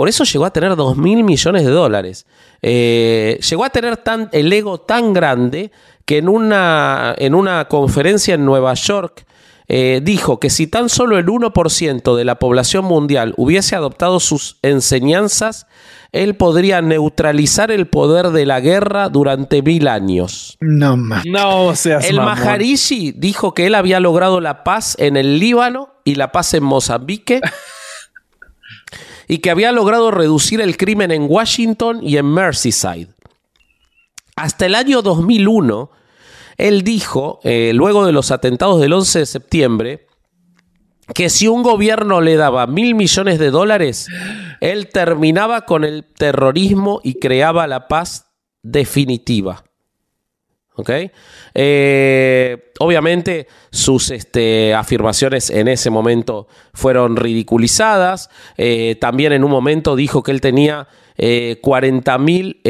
[0.00, 2.24] Por eso llegó a tener 2 mil millones de dólares.
[2.62, 5.72] Eh, llegó a tener tan, el ego tan grande
[6.06, 9.26] que en una, en una conferencia en Nueva York
[9.68, 14.56] eh, dijo que si tan solo el 1% de la población mundial hubiese adoptado sus
[14.62, 15.66] enseñanzas,
[16.12, 20.56] él podría neutralizar el poder de la guerra durante mil años.
[20.60, 21.26] No mames.
[21.26, 22.36] No seas El mamón.
[22.36, 26.64] Maharishi dijo que él había logrado la paz en el Líbano y la paz en
[26.64, 27.42] Mozambique.
[29.30, 33.14] y que había logrado reducir el crimen en Washington y en Merseyside.
[34.34, 35.88] Hasta el año 2001,
[36.56, 40.06] él dijo, eh, luego de los atentados del 11 de septiembre,
[41.14, 44.08] que si un gobierno le daba mil millones de dólares,
[44.60, 48.32] él terminaba con el terrorismo y creaba la paz
[48.64, 49.62] definitiva.
[51.54, 58.30] Eh, obviamente sus este, afirmaciones en ese momento fueron ridiculizadas.
[58.56, 62.60] Eh, también en un momento dijo que él tenía eh, 40 mil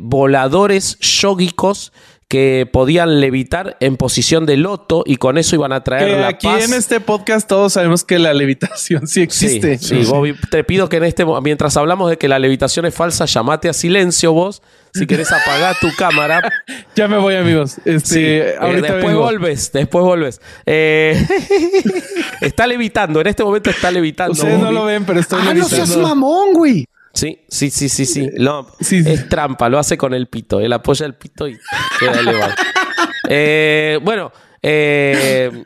[0.00, 1.92] voladores yógicos
[2.28, 6.28] que podían levitar en posición de loto y con eso iban a traer Que la
[6.28, 6.64] aquí paz.
[6.64, 9.78] en este podcast todos sabemos que la levitación sí existe.
[9.78, 12.94] Sí, sí, Bobby, te pido que en este mientras hablamos de que la levitación es
[12.94, 14.60] falsa, llamate a silencio vos.
[14.92, 16.40] Si querés apagar tu cámara.
[16.96, 17.76] Ya me voy, amigos.
[17.84, 19.20] Este, Sí, eh, ahorita después vengo.
[19.20, 20.40] volves, después volves.
[20.64, 21.22] Eh,
[22.40, 24.32] está levitando, en este momento está levitando.
[24.32, 24.74] Ustedes no Bobby.
[24.74, 26.08] lo ven, pero estoy Ah, no seas levitando.
[26.08, 26.86] mamón, güey.
[27.16, 28.28] Sí, sí, sí, sí, sí.
[28.36, 29.10] No, Sí, sí.
[29.10, 30.60] Es trampa, lo hace con el pito.
[30.60, 31.56] Él apoya el pito y
[31.98, 32.52] queda elevado.
[33.28, 34.30] Eh, bueno,
[34.62, 35.64] eh,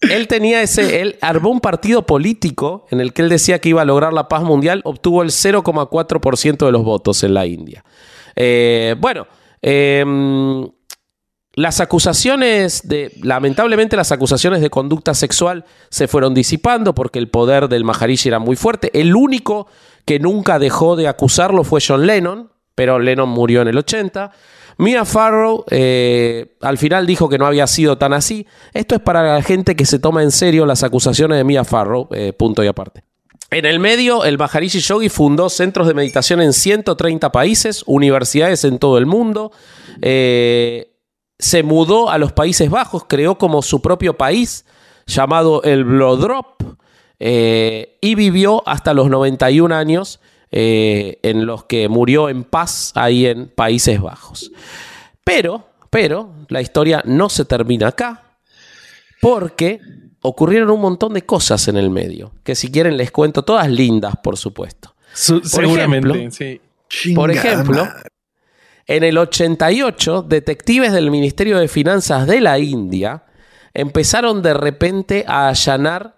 [0.00, 3.82] él tenía ese, él armó un partido político en el que él decía que iba
[3.82, 7.84] a lograr la paz mundial, obtuvo el 0,4% de los votos en la India.
[8.36, 9.26] Eh, bueno,
[9.60, 10.66] em,
[11.54, 17.68] las acusaciones de, lamentablemente las acusaciones de conducta sexual se fueron disipando porque el poder
[17.68, 18.90] del Maharishi era muy fuerte.
[18.98, 19.66] El único
[20.04, 24.30] que nunca dejó de acusarlo fue John Lennon, pero Lennon murió en el 80.
[24.78, 28.46] Mia Farrow eh, al final dijo que no había sido tan así.
[28.72, 32.08] Esto es para la gente que se toma en serio las acusaciones de Mia Farrow,
[32.12, 33.02] eh, punto y aparte.
[33.50, 38.78] En el medio, el Maharishi Yogi fundó centros de meditación en 130 países, universidades en
[38.78, 39.50] todo el mundo.
[40.00, 40.89] Eh,
[41.40, 44.64] se mudó a los Países Bajos, creó como su propio país
[45.06, 46.62] llamado el Blodrop
[47.18, 50.20] y vivió hasta los 91 años
[50.52, 54.50] eh, en los que murió en paz ahí en Países Bajos.
[55.22, 58.36] Pero, pero, la historia no se termina acá,
[59.20, 59.80] porque
[60.22, 64.14] ocurrieron un montón de cosas en el medio, que si quieren les cuento, todas lindas,
[64.24, 64.92] por supuesto.
[65.12, 67.14] seguramente, sí.
[67.14, 67.86] Por ejemplo,
[68.90, 73.22] en el 88, detectives del Ministerio de Finanzas de la India
[73.72, 76.16] empezaron de repente a allanar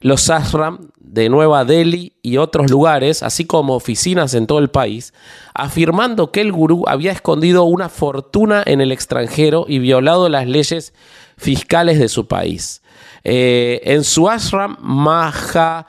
[0.00, 5.14] los ashram de Nueva Delhi y otros lugares, así como oficinas en todo el país,
[5.54, 10.94] afirmando que el gurú había escondido una fortuna en el extranjero y violado las leyes
[11.36, 12.82] fiscales de su país.
[13.22, 15.86] Eh, en su ashram Maharishi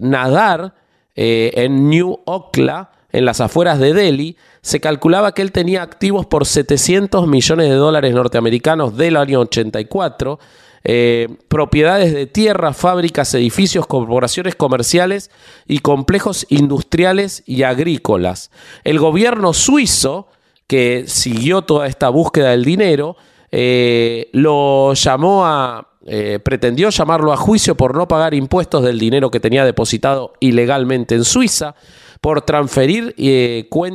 [0.00, 0.74] Nadar,
[1.14, 4.36] eh, en New Okla, en las afueras de Delhi,
[4.66, 10.40] se calculaba que él tenía activos por 700 millones de dólares norteamericanos del año 84
[10.82, 15.30] eh, propiedades de tierra, fábricas, edificios, corporaciones comerciales
[15.68, 18.50] y complejos industriales y agrícolas.
[18.82, 20.26] El gobierno suizo,
[20.66, 23.16] que siguió toda esta búsqueda del dinero,
[23.52, 29.30] eh, lo llamó a, eh, pretendió llamarlo a juicio por no pagar impuestos del dinero
[29.30, 31.76] que tenía depositado ilegalmente en Suiza,
[32.20, 33.14] por transferir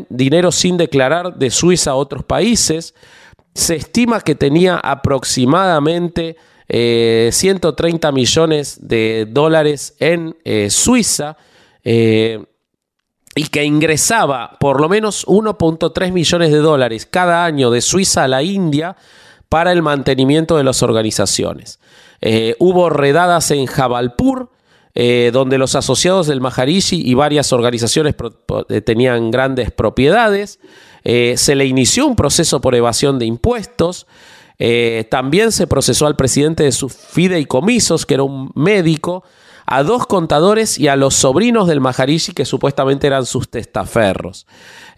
[0.10, 2.94] dinero sin declarar de Suiza a otros países.
[3.54, 6.38] Se estima que tenía aproximadamente
[6.72, 11.36] 130 eh, millones de dólares en eh, Suiza
[11.84, 12.46] eh,
[13.36, 18.28] y que ingresaba por lo menos 1.3 millones de dólares cada año de Suiza a
[18.30, 18.96] la India
[19.50, 21.80] para el mantenimiento de las organizaciones.
[22.60, 24.50] hubo redadas en Jabalpur,
[24.94, 28.16] donde los asociados del Maharishi y varias organizaciones
[28.86, 30.60] tenían grandes propiedades.
[31.04, 34.06] se le inició un proceso por evasión de impuestos.
[34.64, 39.24] Eh, también se procesó al presidente de sus fideicomisos, que era un médico,
[39.66, 44.46] a dos contadores y a los sobrinos del Maharishi, que supuestamente eran sus testaferros.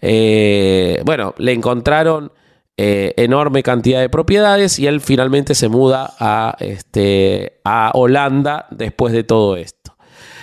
[0.02, 2.30] Eh, bueno, le encontraron
[2.76, 9.14] eh, enorme cantidad de propiedades y él finalmente se muda a, este, a Holanda después
[9.14, 9.73] de todo esto.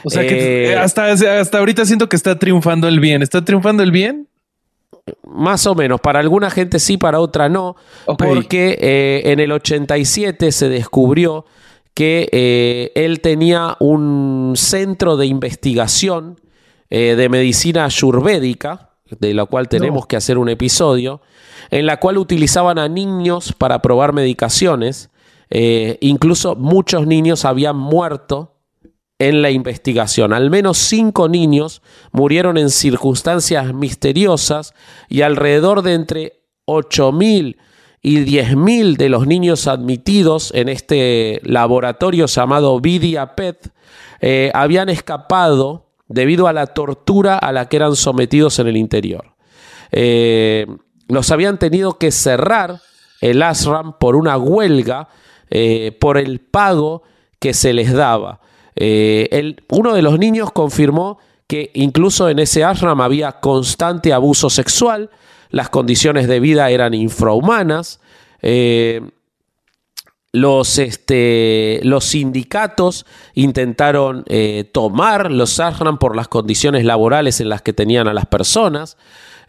[0.04, 3.22] O sea que hasta, hasta ahorita siento que está triunfando el bien.
[3.22, 4.28] ¿Está triunfando el bien?
[5.24, 6.00] más o menos.
[6.02, 7.76] Para alguna gente sí, para otra no.
[8.18, 11.46] Porque eh, en el 87 se descubrió
[11.94, 16.40] que eh, él tenía un centro de investigación
[16.90, 21.22] eh, de medicina ayurvédica, de la cual tenemos que hacer un episodio,
[21.70, 25.10] en la cual utilizaban a niños para probar medicaciones.
[25.50, 28.51] incluso muchos niños habían muerto
[29.22, 30.34] en la investigación.
[30.34, 34.74] Al menos cinco niños murieron en circunstancias misteriosas
[35.10, 37.58] y alrededor de entre 8.000
[38.02, 43.70] y 10.000 de los niños admitidos en este laboratorio llamado Vidia PET
[44.22, 49.36] eh, habían escapado debido a la tortura a la que eran sometidos en el interior.
[49.92, 50.66] Eh,
[51.08, 52.82] los habían tenido que cerrar
[53.22, 55.10] el ASRAM por una huelga
[55.52, 57.04] eh, por el pago
[57.40, 58.42] que se les daba.
[58.76, 65.10] Eh, uno de los niños confirmó que incluso en ese ashram había constante abuso sexual,
[65.50, 68.00] las condiciones de vida eran infrahumanas,
[68.42, 69.02] eh,
[70.34, 77.62] los, este, los, sindicatos intentaron eh, tomar los ashram por las condiciones laborales en las
[77.62, 78.98] que tenían a las personas.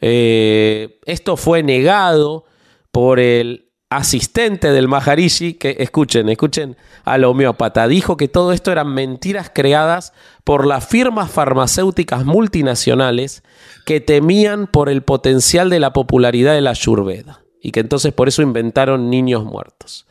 [0.01, 2.45] esto fue negado
[2.91, 8.93] por el asistente del Maharishi, que escuchen, escuchen al homeópata, dijo que todo esto eran
[8.93, 10.13] mentiras creadas
[10.45, 13.43] por las firmas farmacéuticas multinacionales
[13.85, 18.29] que temían por el potencial de la popularidad de la Ayurveda y que entonces por
[18.29, 20.07] eso inventaron niños muertos.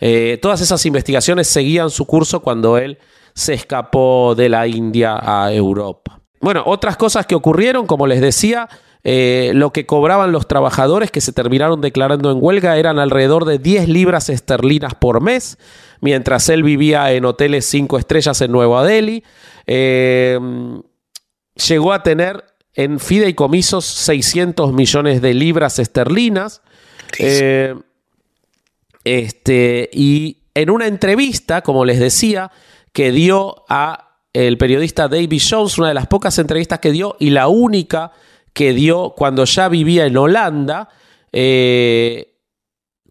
[0.00, 2.98] Eh, todas esas investigaciones seguían su curso cuando él
[3.34, 6.21] se escapó de la India a Europa.
[6.42, 8.68] Bueno, otras cosas que ocurrieron, como les decía,
[9.04, 13.58] eh, lo que cobraban los trabajadores que se terminaron declarando en huelga eran alrededor de
[13.58, 15.56] 10 libras esterlinas por mes,
[16.00, 19.22] mientras él vivía en hoteles cinco estrellas en Nueva Delhi.
[19.68, 20.38] Eh,
[21.54, 26.60] llegó a tener en fideicomisos 600 millones de libras esterlinas.
[27.20, 27.76] Eh,
[29.04, 32.50] este, y en una entrevista, como les decía,
[32.92, 37.30] que dio a el periodista David Jones, una de las pocas entrevistas que dio y
[37.30, 38.12] la única
[38.52, 40.88] que dio cuando ya vivía en Holanda,
[41.32, 42.28] eh,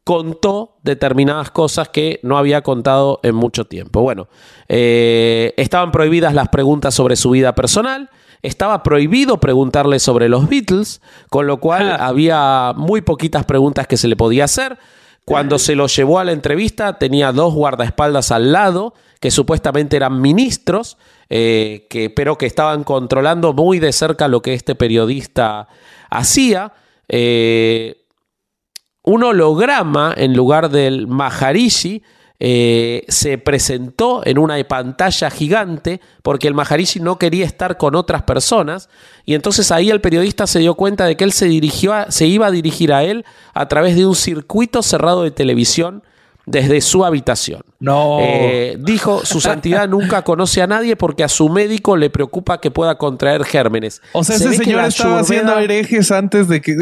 [0.04, 4.02] contó determinadas cosas que no había contado en mucho tiempo.
[4.02, 4.28] Bueno,
[4.68, 8.10] eh, estaban prohibidas las preguntas sobre su vida personal,
[8.42, 12.08] estaba prohibido preguntarle sobre los Beatles, con lo cual Ah.
[12.08, 14.80] había muy poquitas preguntas que se le podía hacer.
[15.24, 20.20] Cuando se lo llevó a la entrevista, tenía dos guardaespaldas al lado, que supuestamente eran
[20.20, 20.98] ministros,
[21.34, 25.70] eh, que, pero que estaban controlando muy de cerca lo que este periodista
[26.10, 26.74] hacía.
[27.08, 28.06] Eh,
[29.04, 32.04] un holograma en lugar del Maharishi
[32.38, 38.24] eh, se presentó en una pantalla gigante porque el Maharishi no quería estar con otras
[38.24, 38.90] personas
[39.24, 42.48] y entonces ahí el periodista se dio cuenta de que él se dirigió se iba
[42.48, 43.24] a dirigir a él
[43.54, 46.04] a través de un circuito cerrado de televisión
[46.52, 47.62] desde su habitación.
[47.80, 48.20] No.
[48.22, 52.70] Eh, dijo, su santidad nunca conoce a nadie porque a su médico le preocupa que
[52.72, 54.02] pueda contraer gérmenes.
[54.12, 56.76] o sea, Se ese señor estaba Ayurveda- haciendo herejes antes de que.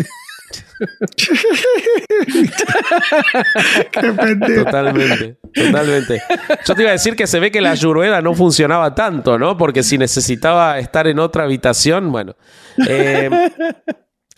[3.91, 4.63] Qué pendejo.
[4.65, 6.21] Totalmente, totalmente.
[6.65, 9.57] Yo te iba a decir que se ve que la ayurveda no funcionaba tanto, ¿no?
[9.57, 12.35] Porque si necesitaba estar en otra habitación, bueno.
[12.87, 13.29] eh,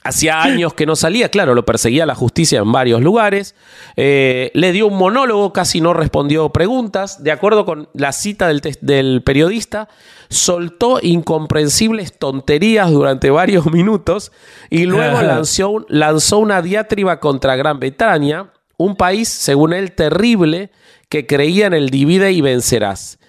[0.03, 3.55] hacía años que no salía, claro, lo perseguía la justicia en varios lugares.
[3.95, 7.23] Eh, le dio un monólogo, casi no respondió preguntas.
[7.23, 9.87] De acuerdo con la cita del, del periodista,
[10.29, 14.31] soltó incomprensibles tonterías durante varios minutos
[14.69, 20.71] y luego lanzó, lanzó una diatriba contra Gran Bretaña, un país, según él, terrible,
[21.09, 23.19] que creía en el divide y vencerás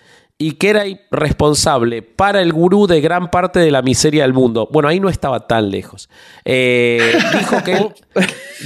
[0.49, 4.69] y que era responsable para el gurú de gran parte de la miseria del mundo.
[4.73, 6.09] Bueno, ahí no estaba tan lejos.
[6.45, 7.89] Eh, dijo, que él,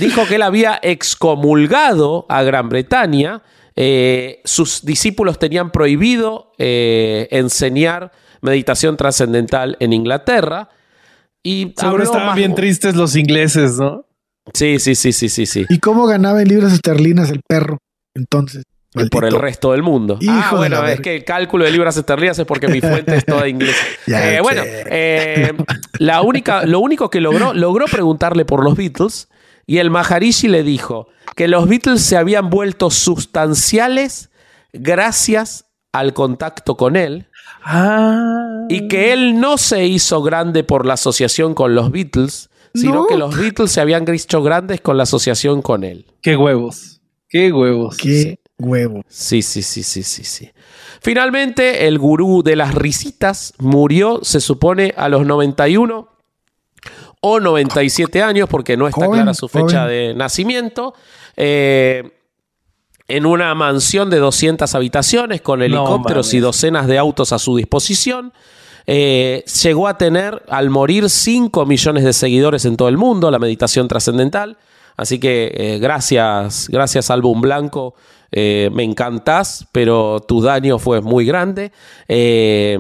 [0.00, 3.42] dijo que él había excomulgado a Gran Bretaña.
[3.76, 8.10] eh, sus discípulos tenían prohibido eh, enseñar
[8.40, 10.70] meditación trascendental en Inglaterra.
[11.42, 14.06] Y Seguro estaban más- bien tristes los ingleses, ¿no?
[14.54, 15.66] Sí, sí, sí, sí, sí, sí.
[15.68, 17.78] ¿Y cómo ganaba en libras esterlinas el perro?
[18.14, 18.62] Entonces,
[19.11, 19.38] Por el maldito.
[19.42, 20.18] resto del mundo.
[20.20, 23.24] Hijo ah, bueno, es que el cálculo de libras esterlinas es porque mi fuente es
[23.24, 23.76] toda inglesa.
[24.09, 25.53] Eh, bueno, eh,
[25.99, 29.28] la única, lo único que logró, logró preguntarle por los Beatles
[29.66, 34.30] y el Maharishi le dijo que los Beatles se habían vuelto sustanciales
[34.72, 37.26] gracias al contacto con él
[37.68, 38.66] Ah.
[38.68, 43.07] y que él no se hizo grande por la asociación con los Beatles, sino No.
[43.07, 46.07] que los Beatles se habían hecho grandes con la asociación con él.
[46.22, 47.01] Qué huevos.
[47.28, 47.97] Qué huevos.
[47.97, 49.02] Qué huevo.
[49.09, 50.50] Sí, sí, sí, sí, sí, sí.
[51.00, 56.09] Finalmente, el gurú de las risitas murió, se supone, a los 91
[57.20, 59.88] o 97 años, porque no está Joven, clara su fecha joven.
[59.88, 60.94] de nacimiento.
[61.36, 62.12] eh,
[63.09, 68.32] en una mansión de 200 habitaciones con helicópteros y docenas de autos a su disposición.
[68.88, 73.38] Eh, llegó a tener, al morir, 5 millones de seguidores en todo el mundo, la
[73.38, 74.59] meditación trascendental.
[74.96, 77.94] Así que eh, gracias, gracias Álbum Blanco,
[78.32, 81.72] eh, me encantás, pero tu daño fue muy grande.
[82.08, 82.78] Eh,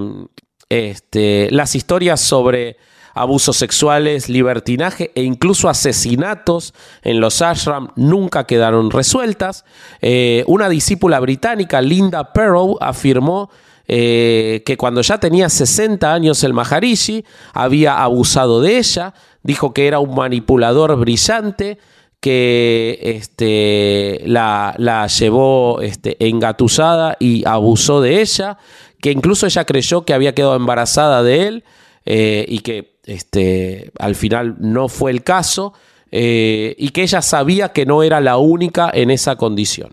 [0.68, 2.76] este, las historias sobre
[3.14, 9.64] abusos sexuales, libertinaje e incluso asesinatos en los ashram nunca quedaron resueltas.
[10.02, 13.50] Eh, una discípula británica, Linda Perrow, afirmó
[13.88, 17.24] que cuando ya tenía 60 años el Maharishi
[17.54, 21.78] había abusado de ella, dijo que era un manipulador brillante,
[22.26, 28.58] que este, la, la llevó este, engatusada y abusó de ella,
[29.00, 31.64] que incluso ella creyó que había quedado embarazada de él
[32.04, 35.72] eh, y que este, al final no fue el caso,
[36.10, 39.92] eh, y que ella sabía que no era la única en esa condición.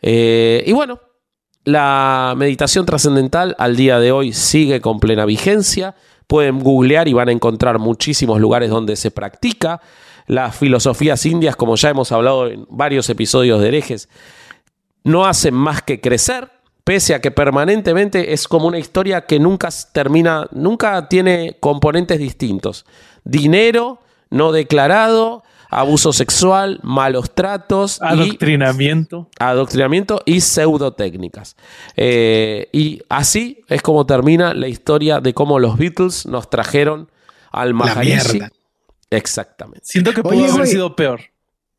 [0.00, 0.98] Eh, y bueno,
[1.64, 5.94] la meditación trascendental al día de hoy sigue con plena vigencia.
[6.26, 9.82] Pueden googlear y van a encontrar muchísimos lugares donde se practica.
[10.26, 14.08] Las filosofías indias, como ya hemos hablado en varios episodios de herejes,
[15.04, 16.50] no hacen más que crecer,
[16.84, 22.86] pese a que permanentemente es como una historia que nunca termina, nunca tiene componentes distintos.
[23.24, 24.00] Dinero
[24.30, 29.28] no declarado, abuso sexual, malos tratos y Adoctrinamiento.
[29.38, 31.56] adoctrinamiento y pseudotécnicas.
[31.96, 37.10] Eh, y así es como termina la historia de cómo los Beatles nos trajeron
[37.52, 38.32] al Maharishi.
[38.38, 38.52] mierda.
[39.10, 39.84] Exactamente.
[39.84, 41.20] Siento que pudo Oye, haber sido peor.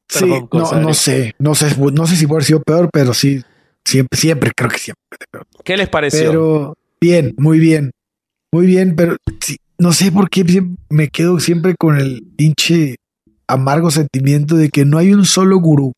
[0.08, 3.14] Perdón, no, cosa, no sé, no sé, no sé si puede haber sido peor, pero
[3.14, 3.44] sí,
[3.88, 5.18] Siempre, siempre, creo que siempre.
[5.64, 6.30] ¿Qué les pareció?
[6.30, 7.92] Pero bien, muy bien.
[8.52, 9.16] Muy bien, pero
[9.78, 10.44] no sé por qué
[10.90, 12.98] me quedo siempre con el pinche
[13.48, 15.94] amargo sentimiento de que no hay un solo gurú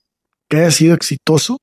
[0.48, 1.58] que haya sido exitoso.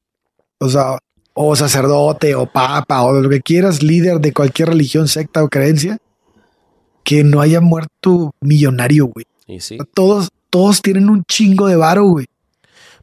[0.59, 0.99] O sea,
[1.33, 5.99] o sacerdote o papa o lo que quieras, líder de cualquier religión, secta o creencia,
[7.05, 9.27] que no haya muerto millonario, güey.
[9.95, 12.27] Todos, todos tienen un chingo de varo, güey.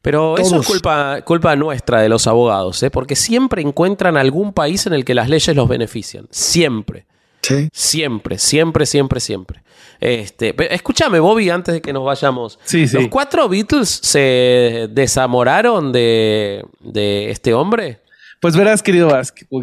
[0.02, 2.92] Pero eso es culpa, culpa nuestra de los abogados, ¿eh?
[2.92, 6.28] porque siempre encuentran algún país en el que las leyes los benefician.
[6.30, 7.06] Siempre.
[7.42, 7.70] Sí.
[7.72, 9.64] Siempre, siempre, siempre, siempre.
[10.02, 12.60] Este, escúchame, Bobby, antes de que nos vayamos.
[12.66, 12.98] Sí, sí.
[12.98, 18.03] ¿Los cuatro Beatles se desamoraron de, de este hombre?
[18.44, 19.10] Pues verás, querido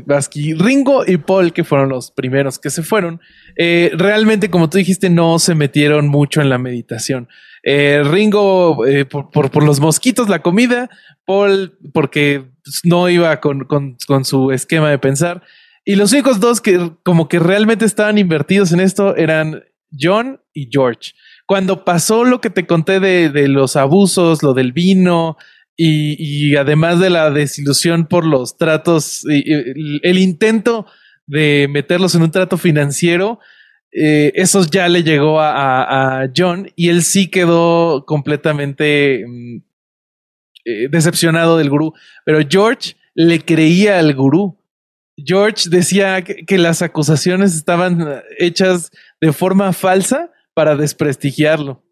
[0.07, 3.21] Vasqui, Ringo y Paul, que fueron los primeros que se fueron,
[3.57, 7.29] eh, realmente, como tú dijiste, no se metieron mucho en la meditación.
[7.63, 10.89] Eh, Ringo eh, por, los mosquitos, la comida,
[11.27, 12.47] Paul porque
[12.83, 13.67] no iba con,
[14.25, 15.43] su esquema de pensar.
[15.85, 19.63] Y los únicos dos que como que realmente estaban invertidos en esto eran
[19.93, 21.13] John y George.
[21.45, 25.37] Cuando pasó lo que te conté de los abusos, lo del vino,
[25.83, 30.85] y, además de la desilusión por los tratos, el intento
[31.27, 33.39] de meterlos en un trato financiero,
[33.93, 39.57] eh, eso ya le llegó a, John y él sí quedó completamente mm,
[40.67, 41.95] eh, decepcionado del gurú.
[42.27, 44.59] Pero George le creía al gurú.
[45.17, 51.83] George decía que, las acusaciones estaban hechas de forma falsa para desprestigiarlo.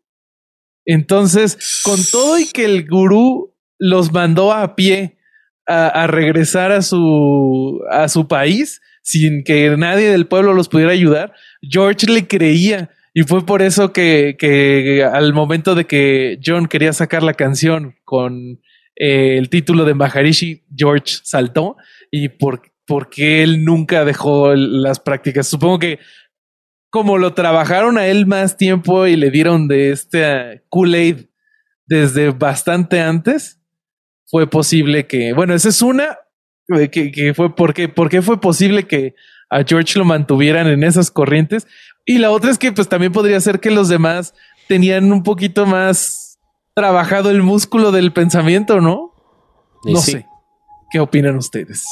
[0.85, 5.19] Entonces, con todo y que el gurú los mandó a pie
[5.67, 11.33] a, regresar a su, a su país sin que nadie del pueblo los pudiera ayudar.
[11.63, 16.93] George le creía y fue por eso que, que al momento de que John quería
[16.93, 18.61] sacar la canción con
[18.97, 21.77] eh, el título de Maharishi, George saltó
[22.11, 25.47] y por, porque él nunca dejó las prácticas.
[25.47, 25.99] Supongo que
[26.91, 31.27] como lo trabajaron a él más tiempo y le dieron de este Kool-Aid
[31.87, 33.58] desde bastante antes,
[34.31, 36.19] fue posible que, bueno, esa es una,
[36.69, 39.15] eh, que, que fue porque, porque fue posible que
[39.51, 41.67] a George lo mantuvieran en esas corrientes.
[42.05, 44.35] Y la otra es que pues también podría ser que los demás
[44.69, 46.39] tenían un poquito más
[46.75, 49.15] trabajado el músculo del pensamiento, ¿no?
[49.85, 50.27] no sé.
[50.91, 51.85] ¿Qué opinan ustedes?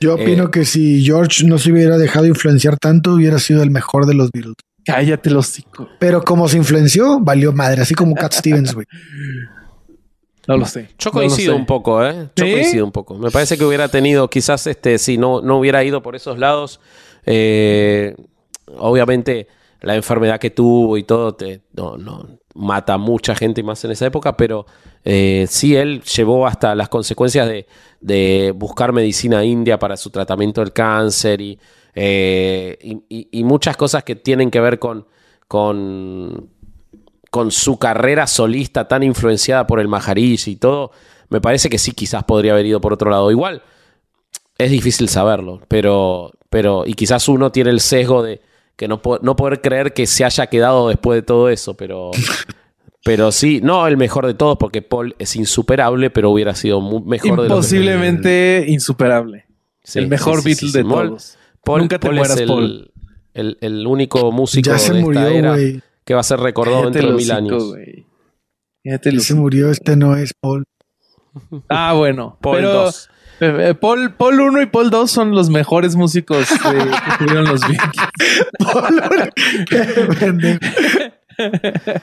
[0.00, 3.70] Yo opino eh, que si George no se hubiera dejado influenciar tanto, hubiera sido el
[3.70, 4.56] mejor de los Beatles.
[4.84, 5.88] Cállate los hocico.
[5.98, 8.86] Pero como se influenció, valió madre, así como Cat Stevens, güey.
[10.46, 10.88] No lo sé.
[10.98, 12.28] Yo coincido un poco, ¿eh?
[12.36, 13.14] Yo coincido un poco.
[13.14, 16.80] Me parece que hubiera tenido, quizás, este, si no, no hubiera ido por esos lados,
[17.26, 18.16] eh,
[18.78, 19.48] obviamente
[19.82, 23.92] la enfermedad que tuvo y todo te, no, no, mata a mucha gente más en
[23.92, 24.66] esa época, pero
[25.04, 27.48] eh, sí él llevó hasta las consecuencias
[28.00, 31.58] de, buscar medicina india para su tratamiento del cáncer y,
[31.94, 32.78] eh,
[33.08, 35.06] y muchas cosas que tienen que ver con,
[35.48, 36.50] con
[37.30, 40.90] con su carrera solista tan influenciada por el Maharishi y todo,
[41.28, 43.30] me parece que sí, quizás podría haber ido por otro lado.
[43.30, 43.62] Igual,
[44.58, 48.42] es difícil saberlo, pero, pero, y quizás uno tiene el sesgo de
[48.76, 52.10] que no, no poder creer que se haya quedado después de todo eso, pero,
[53.04, 57.42] pero sí, no el mejor de todos, porque Paul es insuperable, pero hubiera sido mejor
[57.42, 59.46] de Posiblemente insuperable.
[59.94, 61.36] el mejor Beatle de todos.
[61.62, 62.92] Paul, Nunca te mueras, el, Paul.
[63.34, 65.56] El, único músico de esta era
[66.10, 67.72] que va a ser recordado dentro de mil años.
[68.82, 70.64] Este se murió, este no es Paul.
[71.68, 72.36] Ah, bueno.
[72.40, 73.10] Paul 2.
[73.38, 77.60] Eh, eh, Paul, Paul 1 y Paul 2 son los mejores músicos que tuvieron los
[77.68, 77.96] Beatles.
[78.58, 79.02] Paul
[80.20, 80.58] 1.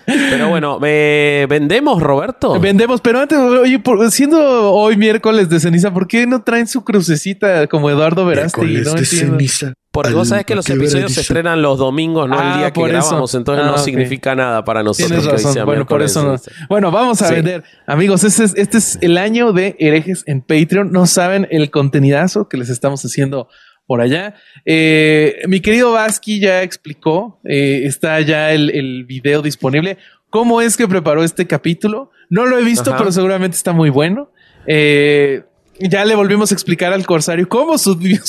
[0.05, 2.59] Pero bueno, ¿vendemos, Roberto?
[2.59, 7.67] Vendemos, pero antes, oye, siendo hoy miércoles de ceniza, ¿por qué no traen su crucecita
[7.67, 8.81] como Eduardo Verástegui?
[8.81, 9.73] No de ceniza.
[9.91, 12.83] Porque vos sabés que los episodios se estrenan los domingos, no el ah, día que
[12.83, 15.25] grabamos, entonces no ah, significa nada para nosotros.
[15.65, 16.35] bueno, por eso no.
[16.69, 17.63] Bueno, vamos a vender.
[17.88, 20.91] Amigos, este es, este es el año de herejes en Patreon.
[20.91, 23.47] No saben el contenidazo que les estamos haciendo
[23.88, 24.35] por allá.
[24.65, 29.97] Eh, mi querido Vasqui ya explicó, eh, está ya el, el, video disponible.
[30.29, 32.11] ¿Cómo es que preparó este capítulo?
[32.29, 34.29] No lo he visto, pero seguramente está muy bueno.
[34.67, 35.43] Eh,
[35.79, 38.21] ya le volvimos a explicar al Corsario cómo subir,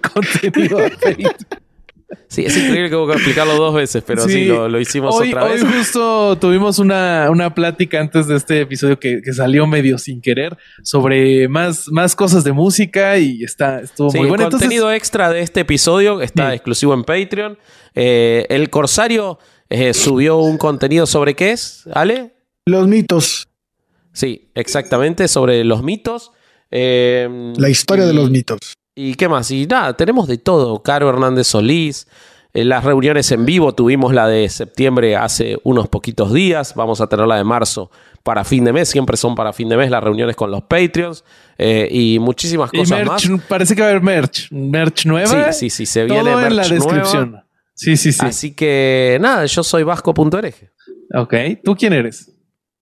[0.00, 1.65] contenido a Facebook.
[2.28, 5.62] Sí, es increíble que hubo que explicarlo dos veces, pero sí, lo, hicimos otra vez.
[5.62, 10.56] Hoy justo tuvimos una, una plática antes de este episodio que, salió medio sin querer
[10.82, 14.44] sobre más, más cosas de música y está, estuvo muy bueno.
[14.44, 17.58] El contenido extra de este episodio está exclusivo en Patreon.
[17.94, 19.38] Eh, el Corsario
[19.68, 22.34] eh, subió un contenido sobre qué es, ¿Ale?
[22.66, 23.48] Los mitos.
[24.12, 26.30] Sí, exactamente, sobre los mitos.
[26.70, 28.58] Eh, La historia y- de los mitos.
[28.98, 29.50] ¿Y qué más?
[29.50, 30.82] Y nada, tenemos de todo.
[30.82, 32.06] Caro Hernández Solís.
[32.54, 36.74] eh, las reuniones en vivo, tuvimos la de septiembre hace unos poquitos días.
[36.74, 37.90] Vamos a tener la de marzo
[38.22, 38.88] para fin de mes.
[38.88, 41.22] Siempre son para fin de mes las reuniones con los Patreons.
[41.58, 43.40] eh, y muchísimas Y cosas merch, más.
[43.46, 44.50] parece que va a haber merch.
[44.50, 45.52] Merch nueva.
[45.52, 46.84] Sí, sí, sí, se Todo viene en merch la nueva.
[46.86, 47.42] descripción.
[47.74, 48.24] Sí, sí, sí.
[48.24, 50.70] Así que nada, yo soy vasco.ereje.
[51.14, 51.34] Ok.
[51.62, 52.32] ¿Tú quién eres?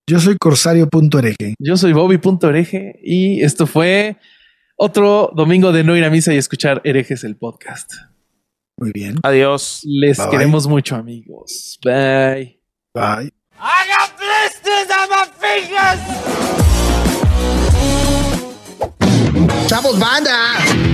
[0.06, 1.54] Yo soy corsario.ereje.
[1.58, 4.16] Yo soy Bobby.hereje y esto fue
[4.76, 7.92] otro domingo de no ir a misa y escuchar herejes el podcast.
[8.76, 9.16] Muy bien.
[9.22, 9.82] Adiós.
[9.84, 11.78] Les Bye, queremos mucho, amigos.
[11.84, 12.60] Bye.
[12.92, 13.32] Bye.
[19.66, 20.93] ¡Chavos, banda!